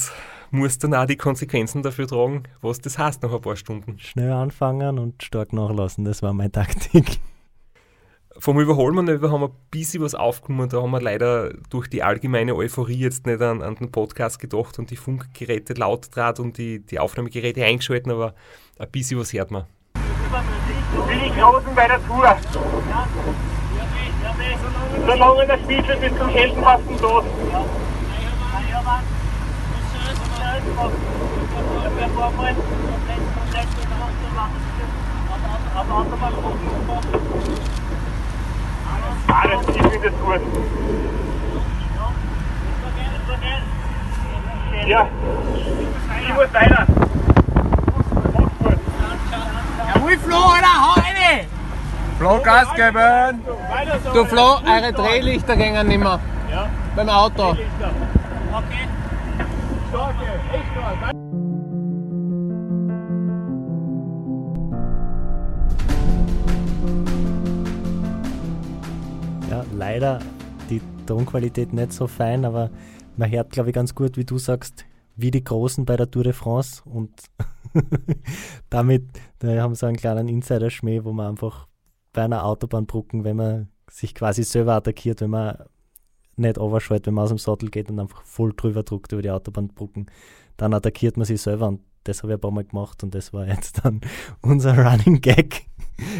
musst 0.51 0.85
dann 0.85 0.95
auch 0.95 1.07
die 1.07 1.17
Konsequenzen 1.17 1.83
dafür 1.83 2.07
tragen, 2.07 2.45
was 2.61 2.81
das 2.81 2.99
heißt 2.99 3.23
nach 3.23 3.33
ein 3.33 3.41
paar 3.41 3.57
Stunden. 3.57 3.99
Schnell 3.99 4.33
anfangen 4.33 4.99
und 4.99 5.23
stark 5.23 5.53
nachlassen, 5.53 6.05
das 6.05 6.23
war 6.23 6.33
meine 6.33 6.53
Taktik. 6.53 7.21
Vom 8.39 8.61
Überholmanöver 8.61 9.31
haben 9.31 9.41
wir 9.41 9.49
ein 9.49 9.71
bisschen 9.71 10.03
was 10.03 10.15
aufgenommen. 10.15 10.69
Da 10.69 10.83
haben 10.83 10.91
wir 10.91 11.01
leider 11.01 11.53
durch 11.71 11.89
die 11.89 12.03
allgemeine 12.03 12.55
Euphorie 12.55 12.99
jetzt 12.99 13.27
nicht 13.27 13.41
an, 13.41 13.63
an 13.63 13.77
den 13.77 13.91
Podcast 13.91 14.39
gedacht 14.39 14.79
und 14.79 14.91
die 14.91 14.97
Funkgeräte 14.97 15.73
laut 15.75 16.15
draht 16.15 16.39
und 16.39 16.59
die, 16.59 16.81
die 16.81 16.99
Aufnahmegeräte 16.99 17.65
eingeschalten, 17.65 18.13
aber 18.13 18.35
ein 18.79 18.91
bisschen 18.91 19.19
was 19.19 19.33
hört 19.33 19.51
man. 19.51 19.65
Bin 19.95 21.21
ich 21.25 21.33
draußen 21.33 21.75
bei 21.75 21.89
der 21.89 22.07
Tour. 22.07 22.37
Solange 25.07 25.47
der 25.47 25.59
Spielfeld 25.59 26.01
bis 26.01 26.19
zum 26.19 26.29
Heldenkasten 26.29 27.01
los. 27.01 27.25
Alles, 39.29 39.69
ich 39.69 39.83
finde 39.83 40.09
es 40.09 40.15
gut. 40.21 40.41
Ja, 44.87 45.09
ich 46.23 46.35
muss 46.35 46.55
weiter. 46.55 46.87
Jawohl, 49.95 50.19
Flo, 50.19 50.37
Alter, 50.37 50.75
hau 50.81 51.01
rein! 51.01 51.47
Flo, 52.19 52.41
Gas 52.41 52.75
geben! 52.75 53.43
Du, 54.15 54.25
Flo, 54.27 54.61
eure 54.65 54.93
Drehlichter 54.93 55.57
gingen 55.57 55.89
nicht 55.89 55.99
mehr. 55.99 56.21
Ja. 56.51 56.69
Beim 56.95 57.09
Auto. 57.09 57.51
Okay. 57.51 57.59
Starke, 59.91 60.25
echt 60.53 60.65
stark. 60.73 61.16
Leider 69.75 70.21
die 70.69 70.81
Tonqualität 71.07 71.73
nicht 71.73 71.93
so 71.93 72.07
fein, 72.07 72.45
aber 72.45 72.71
man 73.17 73.31
hört, 73.31 73.51
glaube 73.51 73.71
ich, 73.71 73.75
ganz 73.75 73.95
gut, 73.95 74.17
wie 74.17 74.25
du 74.25 74.39
sagst, 74.39 74.85
wie 75.17 75.31
die 75.31 75.45
Großen 75.45 75.85
bei 75.85 75.97
der 75.97 76.11
Tour 76.11 76.25
de 76.25 76.33
France 76.33 76.83
und 76.85 77.11
damit, 78.71 79.05
da 79.39 79.49
haben 79.63 79.75
sie 79.75 79.87
einen 79.87 79.97
kleinen 79.97 80.29
Insider-Schmäh, 80.29 81.05
wo 81.05 81.13
man 81.13 81.29
einfach 81.31 81.67
bei 82.13 82.25
einer 82.25 82.45
Autobahnbrücke, 82.45 83.25
wenn 83.25 83.37
man 83.37 83.69
sich 83.91 84.15
quasi 84.15 84.43
selber 84.43 84.75
attackiert, 84.75 85.21
wenn 85.21 85.31
man 85.31 85.57
nicht 86.37 86.59
overschaltet, 86.59 87.07
wenn 87.07 87.15
man 87.15 87.25
aus 87.25 87.31
dem 87.31 87.39
Sattel 87.39 87.71
geht 87.71 87.91
und 87.91 87.99
einfach 87.99 88.23
voll 88.23 88.53
drüber 88.55 88.83
druckt 88.83 89.13
über 89.13 89.23
die 89.23 89.31
Autobahnbrücken, 89.31 90.11
dann 90.57 90.75
attackiert 90.75 91.17
man 91.17 91.25
sich 91.25 91.41
selber 91.41 91.69
und 91.69 91.81
das 92.05 92.23
habe 92.23 92.33
ich 92.33 92.37
ein 92.37 92.41
paar 92.41 92.51
Mal 92.51 92.65
gemacht 92.65 93.03
und 93.03 93.15
das 93.15 93.33
war 93.33 93.47
jetzt 93.47 93.85
dann 93.85 94.01
unser 94.43 94.77
Running 94.77 95.21
Gag 95.21 95.67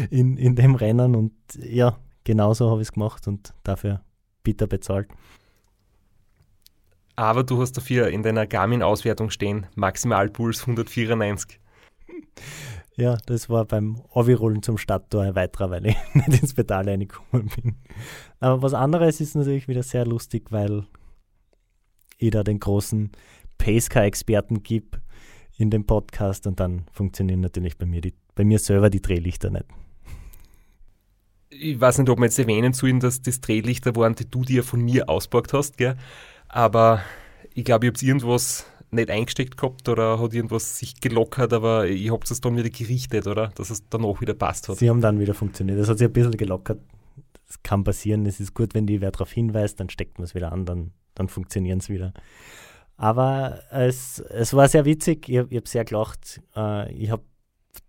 in, 0.09 0.37
in 0.37 0.55
dem 0.55 0.75
Rennen 0.75 1.15
und 1.15 1.33
ja, 1.55 1.97
genauso 2.27 2.69
habe 2.69 2.81
ich 2.81 2.89
es 2.89 2.91
gemacht 2.91 3.25
und 3.27 3.53
dafür 3.63 4.01
bitter 4.43 4.67
bezahlt. 4.67 5.07
Aber 7.15 7.43
du 7.43 7.61
hast 7.61 7.71
dafür 7.71 8.09
in 8.09 8.21
deiner 8.21 8.45
Garmin-Auswertung 8.45 9.31
stehen, 9.31 9.65
Maximalpuls 9.75 10.61
194. 10.61 11.59
Ja, 12.99 13.15
das 13.27 13.47
war 13.47 13.65
beim 13.65 14.01
Avirollen 14.11 14.63
zum 14.63 14.79
Stadttor 14.79 15.21
ein 15.21 15.35
weiterer, 15.35 15.69
weil 15.69 15.85
ich 15.85 15.95
nicht 16.15 16.41
ins 16.41 16.55
Pedal 16.55 16.89
reingekommen 16.89 17.47
bin. 17.55 17.75
Aber 18.39 18.63
was 18.63 18.73
anderes 18.73 19.21
ist 19.21 19.35
natürlich 19.35 19.67
wieder 19.67 19.83
sehr 19.83 20.03
lustig, 20.03 20.51
weil 20.51 20.83
ich 22.17 22.31
da 22.31 22.43
den 22.43 22.59
großen 22.59 23.11
Pacecar-Experten 23.59 24.63
gebe 24.63 24.99
in 25.57 25.69
dem 25.69 25.85
Podcast 25.85 26.47
und 26.47 26.59
dann 26.59 26.87
funktionieren 26.91 27.41
natürlich 27.41 27.77
bei 27.77 27.85
mir, 27.85 28.01
die, 28.01 28.15
bei 28.33 28.43
mir 28.43 28.57
selber 28.57 28.89
die 28.89 29.01
Drehlichter 29.01 29.51
nicht. 29.51 29.65
Ich 31.49 31.79
weiß 31.79 31.99
nicht, 31.99 32.09
ob 32.09 32.19
wir 32.19 32.25
jetzt 32.25 32.39
erwähnen 32.39 32.73
sollen, 32.73 32.99
dass 32.99 33.21
das 33.21 33.41
Drehlichter 33.41 33.95
waren, 33.95 34.15
die 34.15 34.29
du 34.29 34.43
dir 34.43 34.63
von 34.63 34.81
mir 34.81 35.07
ausgepackt 35.09 35.53
hast, 35.53 35.77
gell? 35.77 35.95
aber 36.49 37.01
ich 37.53 37.63
glaube, 37.63 37.85
ich 37.85 37.93
habe 37.93 38.05
irgendwas 38.05 38.65
nicht 38.91 39.09
eingesteckt 39.09 39.57
gehabt 39.57 39.89
oder 39.89 40.19
hat 40.19 40.33
irgendwas 40.33 40.77
sich 40.77 40.99
gelockert, 41.01 41.53
aber 41.53 41.87
ich 41.87 42.11
habe 42.11 42.23
es 42.29 42.41
dann 42.41 42.55
wieder 42.55 42.69
gerichtet, 42.69 43.27
oder? 43.27 43.49
Dass 43.55 43.69
es 43.69 43.87
danach 43.89 44.21
wieder 44.21 44.33
passt 44.33 44.69
hat. 44.69 44.77
Sie 44.77 44.89
haben 44.89 45.01
dann 45.01 45.19
wieder 45.19 45.33
funktioniert. 45.33 45.79
Das 45.79 45.89
hat 45.89 45.97
sich 45.97 46.07
ein 46.07 46.13
bisschen 46.13 46.37
gelockert. 46.37 46.79
Das 47.47 47.61
kann 47.63 47.83
passieren. 47.83 48.25
Es 48.25 48.39
ist 48.39 48.53
gut, 48.53 48.73
wenn 48.73 48.85
die 48.85 49.01
wer 49.01 49.11
darauf 49.11 49.31
hinweist, 49.31 49.79
dann 49.79 49.89
steckt 49.89 50.17
man 50.19 50.25
es 50.25 50.35
wieder 50.35 50.51
an, 50.51 50.65
dann, 50.65 50.91
dann 51.15 51.27
funktionieren 51.27 51.79
es 51.79 51.89
wieder. 51.89 52.13
Aber 52.95 53.59
es, 53.71 54.19
es 54.19 54.53
war 54.53 54.67
sehr 54.67 54.85
witzig. 54.85 55.29
Ich, 55.29 55.35
ich 55.35 55.57
habe 55.57 55.67
sehr 55.67 55.85
gelacht. 55.85 56.41
Äh, 56.55 56.91
ich 56.93 57.11
habe 57.11 57.23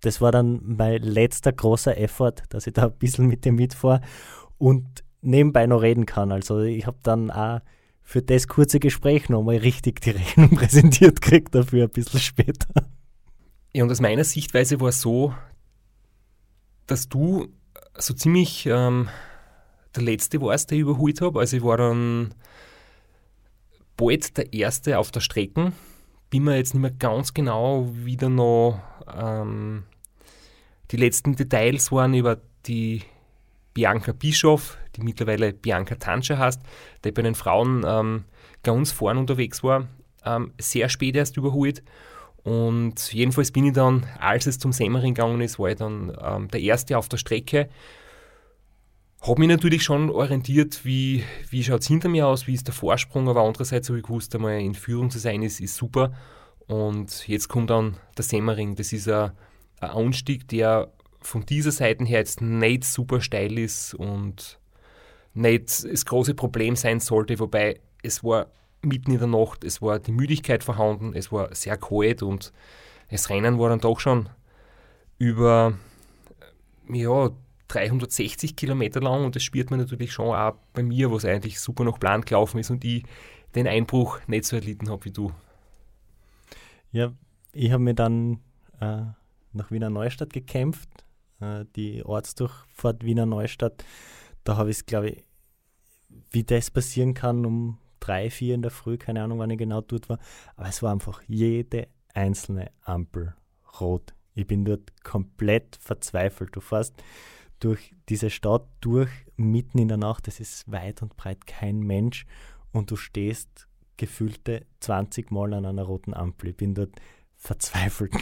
das 0.01 0.20
war 0.20 0.32
dann 0.32 0.61
mein 0.62 1.03
letzter 1.03 1.53
großer 1.53 1.97
Effort, 1.99 2.34
dass 2.51 2.66
ich 2.66 2.74
da 2.74 2.86
ein 2.86 2.99
bisschen 2.99 3.26
mit 3.26 3.45
dir 3.45 3.53
mitfahre 3.53 4.01
und 4.59 5.05
nebenbei 5.20 5.66
noch 5.66 5.82
reden 5.82 6.07
kann. 6.07 6.32
Also 6.32 6.61
ich 6.61 6.86
habe 6.86 6.99
dann 7.03 7.30
auch 7.30 7.61
für 8.03 8.22
das 8.22 8.49
kurze 8.49 8.80
Gespräch 8.80 9.28
nochmal 9.28 9.57
richtig 9.57 10.01
die 10.01 10.11
Rechnung 10.11 10.51
präsentiert 10.57 11.20
gekriegt, 11.20 11.55
dafür 11.55 11.84
ein 11.84 11.91
bisschen 11.91 12.20
später. 12.20 12.89
Ja, 13.74 13.84
und 13.84 13.91
aus 13.91 14.01
meiner 14.01 14.24
Sichtweise 14.24 14.80
war 14.80 14.89
es 14.89 15.01
so, 15.01 15.34
dass 16.86 17.09
du 17.09 17.49
so 17.99 18.14
ziemlich 18.14 18.66
ähm, 18.66 19.09
der 19.95 20.03
Letzte 20.03 20.41
warst, 20.41 20.70
der 20.70 20.78
ich 20.78 20.82
überholt 20.82 21.20
habe. 21.20 21.41
Also 21.41 21.59
ich 21.59 21.62
war 21.62 21.76
dann 21.76 22.34
bald 23.97 24.36
der 24.39 24.53
Erste 24.53 24.99
auf 24.99 25.11
der 25.11 25.20
Strecke. 25.20 25.72
Bin 26.30 26.45
mir 26.45 26.57
jetzt 26.57 26.74
nicht 26.74 26.82
mehr 26.82 26.91
ganz 26.91 27.34
genau 27.34 27.89
wieder 27.93 28.28
noch 28.28 28.80
ähm, 29.17 29.85
die 30.91 30.97
letzten 30.97 31.37
Details 31.37 31.93
waren 31.93 32.15
über 32.15 32.39
die 32.67 33.03
Bianca 33.75 34.13
Bischof, 34.13 34.77
die 34.97 35.03
mittlerweile 35.03 35.53
Bianca 35.53 35.95
Tanscher 35.95 36.39
heißt, 36.39 36.61
die 37.05 37.13
bei 37.13 37.23
den 37.23 37.35
Frauen 37.35 37.85
ähm, 37.87 38.25
ganz 38.63 38.91
vorn 38.91 39.19
unterwegs 39.19 39.63
war, 39.63 39.87
ähm, 40.25 40.53
sehr 40.59 40.89
spät 40.89 41.15
erst 41.17 41.37
überholt. 41.37 41.83
Und 42.43 43.13
jedenfalls 43.13 43.53
bin 43.53 43.67
ich 43.67 43.75
dann, 43.75 44.07
als 44.19 44.47
es 44.47 44.59
zum 44.59 44.73
Semmering 44.73 45.15
gegangen 45.15 45.41
ist, 45.41 45.59
war 45.59 45.69
ich 45.69 45.77
dann 45.77 46.17
ähm, 46.21 46.49
der 46.49 46.61
Erste 46.61 46.97
auf 46.97 47.09
der 47.09 47.19
Strecke. 47.19 47.69
Habe 49.21 49.41
mich 49.41 49.49
natürlich 49.49 49.83
schon 49.83 50.11
orientiert, 50.11 50.85
wie, 50.85 51.25
wie 51.51 51.63
schaut 51.63 51.81
es 51.81 51.89
hinter 51.89 52.09
mir 52.09 52.27
aus, 52.27 52.47
wie 52.47 52.55
ist 52.55 52.67
der 52.67 52.75
Vorsprung, 52.75 53.29
aber 53.29 53.43
andererseits 53.43 53.89
habe 53.89 53.99
ich 53.99 54.05
gewusst, 54.05 54.35
einmal 54.35 54.61
in 54.61 54.75
Führung 54.75 55.11
zu 55.11 55.19
sein 55.19 55.43
ist, 55.43 55.61
ist 55.61 55.77
super. 55.77 56.13
Und 56.69 57.27
jetzt 57.27 57.49
kommt 57.49 57.71
dann 57.71 57.97
der 58.16 58.25
Semmering. 58.25 58.77
Das 58.77 58.93
ist 58.93 59.09
ein, 59.09 59.33
Anstieg, 59.81 60.47
der 60.49 60.93
von 61.21 61.45
dieser 61.47 61.73
Seite 61.73 62.05
her 62.05 62.19
jetzt 62.19 62.41
nicht 62.41 62.85
super 62.85 63.21
steil 63.21 63.59
ist 63.59 63.95
und 63.95 64.59
nicht 65.35 65.85
das 65.85 66.05
große 66.05 66.35
Problem 66.35 66.77
sein 66.77 67.01
sollte, 67.01 67.39
wobei 67.39 67.81
es 68.03 68.23
war 68.23 68.47
mitten 68.83 69.12
in 69.12 69.19
der 69.19 69.29
Nacht, 69.29 69.64
es 69.64 69.83
war 69.83 69.99
die 69.99 70.12
Müdigkeit 70.12 70.62
vorhanden, 70.64 71.12
es 71.14 71.33
war 71.33 71.55
sehr 71.55 71.77
kalt 71.77 72.23
und 72.23 72.53
das 73.11 73.31
Rennen 73.31 73.59
war 73.59 73.69
dann 73.69 73.81
doch 73.81 74.01
schon 74.01 74.29
über 75.19 75.75
ja, 76.89 77.31
360 77.69 78.57
Kilometer 78.57 79.01
lang 79.01 79.25
und 79.25 79.37
das 79.37 79.43
spürt 79.43 79.71
man 79.71 79.81
natürlich 79.81 80.12
schon 80.12 80.35
auch 80.35 80.55
bei 80.73 80.83
mir, 80.83 81.11
was 81.12 81.25
eigentlich 81.25 81.61
super 81.61 81.85
nach 81.85 82.01
Plan 82.01 82.23
gelaufen 82.23 82.59
ist 82.59 82.71
und 82.71 82.85
ich 82.85 83.05
den 83.55 83.66
Einbruch 83.66 84.19
nicht 84.27 84.45
so 84.45 84.57
erlitten 84.57 84.91
habe 84.91 85.05
wie 85.05 85.12
du. 85.12 85.33
Ja, 86.91 87.12
ich 87.53 87.70
habe 87.72 87.82
mir 87.82 87.95
dann 87.95 88.41
äh, 88.80 89.03
nach 89.53 89.70
Wiener 89.70 89.91
Neustadt 89.91 90.32
gekämpft, 90.32 90.89
äh, 91.41 91.64
die 91.76 92.05
Ortsdurchfahrt 92.05 93.05
Wiener 93.05 93.26
Neustadt. 93.26 93.84
Da 94.45 94.57
habe 94.57 94.70
ich 94.70 94.78
es, 94.78 94.86
glaube 94.86 95.11
ich, 95.11 95.24
wie 96.30 96.45
das 96.45 96.70
passieren 96.70 97.14
kann, 97.14 97.45
um 97.45 97.78
drei, 98.01 98.30
vier 98.30 98.55
in 98.55 98.62
der 98.62 98.70
Früh, 98.70 98.97
keine 98.97 99.22
Ahnung, 99.22 99.39
wann 99.39 99.51
ich 99.51 99.59
genau 99.59 99.82
dort 99.82 100.09
war. 100.09 100.18
Aber 100.57 100.68
es 100.68 100.82
war 100.82 100.93
einfach 100.93 101.22
jede 101.26 101.89
einzelne 102.14 102.70
Ampel 102.82 103.34
rot. 103.80 104.14
Ich 104.34 104.47
bin 104.47 104.64
dort 104.64 105.03
komplett 105.03 105.76
verzweifelt. 105.76 106.55
Du 106.57 106.61
fährst 106.61 106.95
durch 107.61 107.93
diese 108.09 108.30
Stadt 108.30 108.66
durch, 108.80 109.11
mitten 109.36 109.78
in 109.78 109.89
der 109.89 109.97
Nacht, 109.97 110.28
es 110.28 110.41
ist 110.41 110.70
weit 110.70 111.03
und 111.03 111.16
breit 111.16 111.47
kein 111.47 111.80
Mensch 111.80 112.24
und 112.72 112.91
du 112.91 112.97
stehst 112.97 113.68
gefühlte 113.99 114.65
20 114.81 115.31
Mal 115.31 115.53
an 115.53 115.67
einer 115.67 115.83
roten 115.83 116.15
Ampel. 116.15 116.51
Ich 116.51 116.57
bin 116.57 116.75
dort 116.75 116.93
verzweifelt. 117.37 118.15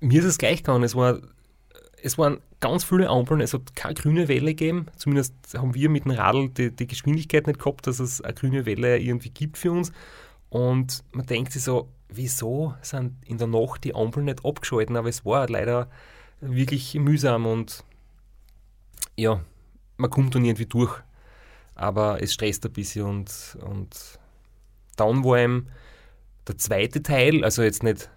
Mir 0.00 0.20
ist 0.20 0.26
es 0.26 0.38
gleich 0.38 0.58
gegangen. 0.58 0.82
Es, 0.82 0.96
war, 0.96 1.20
es 2.02 2.18
waren 2.18 2.40
ganz 2.60 2.84
viele 2.84 3.08
Ampeln, 3.08 3.40
es 3.40 3.54
hat 3.54 3.76
keine 3.76 3.94
grüne 3.94 4.28
Welle 4.28 4.54
gegeben. 4.54 4.86
Zumindest 4.96 5.34
haben 5.56 5.74
wir 5.74 5.88
mit 5.88 6.04
dem 6.04 6.12
Radl 6.12 6.48
die, 6.48 6.70
die 6.70 6.86
Geschwindigkeit 6.86 7.46
nicht 7.46 7.60
gehabt, 7.60 7.86
dass 7.86 8.00
es 8.00 8.20
eine 8.20 8.34
grüne 8.34 8.66
Welle 8.66 8.98
irgendwie 8.98 9.30
gibt 9.30 9.56
für 9.58 9.70
uns. 9.70 9.92
Und 10.48 11.04
man 11.12 11.26
denkt 11.26 11.52
sich 11.52 11.62
so, 11.62 11.88
wieso 12.08 12.74
sind 12.82 13.14
in 13.24 13.38
der 13.38 13.46
Nacht 13.46 13.84
die 13.84 13.94
Ampeln 13.94 14.26
nicht 14.26 14.44
abgeschalten? 14.44 14.96
Aber 14.96 15.08
es 15.08 15.24
war 15.24 15.48
leider 15.48 15.88
wirklich 16.40 16.94
mühsam 16.94 17.46
und 17.46 17.84
ja, 19.16 19.40
man 19.96 20.10
kommt 20.10 20.34
dann 20.34 20.44
irgendwie 20.44 20.66
durch. 20.66 20.94
Aber 21.74 22.22
es 22.22 22.32
stresst 22.32 22.64
ein 22.64 22.72
bisschen 22.72 23.04
und, 23.04 23.58
und 23.60 24.18
dann 24.96 25.24
war 25.24 25.38
eben 25.38 25.68
der 26.46 26.58
zweite 26.58 27.02
Teil, 27.02 27.44
also 27.44 27.62
jetzt 27.62 27.82
nicht 27.82 28.10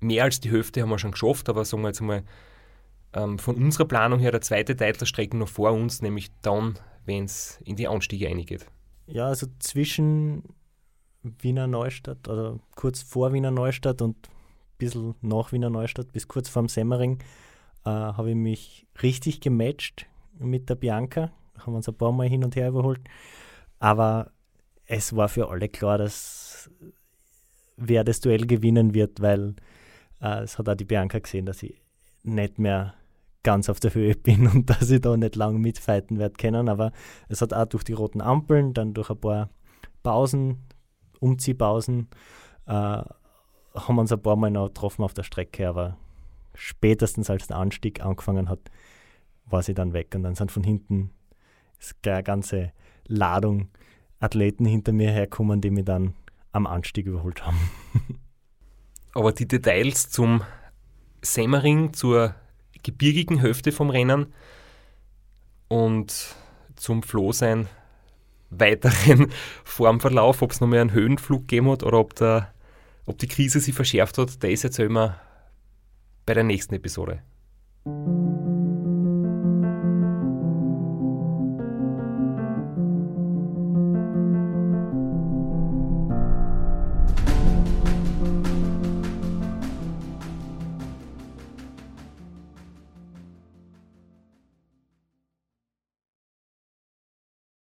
mehr 0.00 0.24
als 0.24 0.40
die 0.40 0.50
Hälfte 0.50 0.82
haben 0.82 0.90
wir 0.90 0.98
schon 0.98 1.12
geschafft, 1.12 1.48
aber 1.48 1.64
sagen 1.64 1.82
wir 1.82 1.88
jetzt 1.88 2.00
mal 2.00 2.24
ähm, 3.14 3.38
von 3.38 3.56
unserer 3.56 3.84
Planung 3.84 4.18
her 4.18 4.32
der 4.32 4.40
zweite 4.40 4.76
Teil 4.76 4.92
der 4.92 5.06
Strecke 5.06 5.36
noch 5.36 5.48
vor 5.48 5.72
uns, 5.72 6.02
nämlich 6.02 6.30
dann, 6.42 6.78
wenn 7.04 7.24
es 7.24 7.60
in 7.64 7.76
die 7.76 7.88
Anstiege 7.88 8.28
eingeht. 8.28 8.66
Ja, 9.06 9.26
also 9.26 9.46
zwischen 9.58 10.42
Wiener 11.22 11.66
Neustadt 11.66 12.28
oder 12.28 12.58
kurz 12.74 13.02
vor 13.02 13.32
Wiener 13.32 13.50
Neustadt 13.50 14.02
und 14.02 14.16
ein 14.28 14.78
bisschen 14.78 15.14
nach 15.20 15.52
Wiener 15.52 15.70
Neustadt 15.70 16.12
bis 16.12 16.26
kurz 16.26 16.48
vorm 16.48 16.68
Semmering 16.68 17.22
äh, 17.84 17.90
habe 17.90 18.30
ich 18.30 18.36
mich 18.36 18.86
richtig 19.02 19.40
gematcht 19.40 20.06
mit 20.38 20.68
der 20.68 20.74
Bianca. 20.74 21.30
Haben 21.58 21.74
uns 21.74 21.88
ein 21.88 21.96
paar 21.96 22.12
Mal 22.12 22.28
hin 22.28 22.44
und 22.44 22.56
her 22.56 22.68
überholt. 22.68 23.00
Aber 23.78 24.32
es 24.86 25.14
war 25.16 25.28
für 25.28 25.48
alle 25.48 25.68
klar, 25.68 25.98
dass 25.98 26.70
wer 27.76 28.04
das 28.04 28.20
Duell 28.20 28.46
gewinnen 28.46 28.94
wird, 28.94 29.20
weil 29.20 29.54
äh, 30.20 30.42
es 30.42 30.58
hat 30.58 30.68
auch 30.68 30.74
die 30.74 30.84
Bianca 30.84 31.18
gesehen, 31.18 31.46
dass 31.46 31.62
ich 31.62 31.80
nicht 32.22 32.58
mehr 32.58 32.94
ganz 33.42 33.68
auf 33.68 33.80
der 33.80 33.94
Höhe 33.94 34.14
bin 34.16 34.46
und 34.46 34.70
dass 34.70 34.90
ich 34.90 35.00
da 35.00 35.16
nicht 35.16 35.36
lang 35.36 35.60
mitfighten 35.60 36.18
werde 36.18 36.36
können. 36.36 36.68
Aber 36.68 36.92
es 37.28 37.42
hat 37.42 37.52
auch 37.52 37.66
durch 37.66 37.84
die 37.84 37.92
roten 37.92 38.20
Ampeln, 38.20 38.74
dann 38.74 38.94
durch 38.94 39.10
ein 39.10 39.20
paar 39.20 39.50
Pausen, 40.02 40.58
Umziehpausen, 41.20 42.08
äh, 42.66 42.70
haben 42.70 43.96
wir 43.96 44.00
uns 44.00 44.12
ein 44.12 44.22
paar 44.22 44.36
Mal 44.36 44.50
noch 44.50 44.68
getroffen 44.68 45.02
auf 45.02 45.14
der 45.14 45.22
Strecke, 45.22 45.68
aber 45.68 45.96
spätestens 46.54 47.30
als 47.30 47.46
der 47.46 47.56
Anstieg 47.56 48.04
angefangen 48.04 48.48
hat, 48.48 48.70
war 49.46 49.62
sie 49.62 49.74
dann 49.74 49.92
weg 49.92 50.14
und 50.14 50.22
dann 50.22 50.34
sind 50.34 50.52
von 50.52 50.62
hinten 50.62 51.10
eine 52.04 52.22
ganze 52.22 52.72
Ladung 53.06 53.68
Athleten 54.22 54.64
hinter 54.64 54.92
mir 54.92 55.10
herkommen, 55.10 55.60
die 55.60 55.70
mich 55.70 55.84
dann 55.84 56.14
am 56.52 56.66
Anstieg 56.66 57.06
überholt 57.06 57.44
haben. 57.44 57.58
Aber 59.14 59.32
die 59.32 59.48
Details 59.48 60.10
zum 60.10 60.42
Semmering, 61.20 61.92
zur 61.92 62.34
gebirgigen 62.82 63.38
Hälfte 63.38 63.72
vom 63.72 63.90
Rennen 63.90 64.26
und 65.68 66.34
zum 66.76 67.02
Flo 67.02 67.32
sein 67.32 67.68
weiteren 68.50 69.30
Formverlauf, 69.64 70.42
ob 70.42 70.50
es 70.50 70.60
noch 70.60 70.68
mehr 70.68 70.80
einen 70.80 70.92
Höhenflug 70.92 71.42
gegeben 71.42 71.70
hat 71.70 71.82
oder 71.82 71.98
ob, 71.98 72.14
der, 72.14 72.52
ob 73.06 73.18
die 73.18 73.28
Krise 73.28 73.60
sich 73.60 73.74
verschärft 73.74 74.18
hat, 74.18 74.42
das 74.42 74.64
erzählen 74.64 74.92
wir 74.92 75.20
bei 76.26 76.34
der 76.34 76.44
nächsten 76.44 76.74
Episode. 76.74 77.22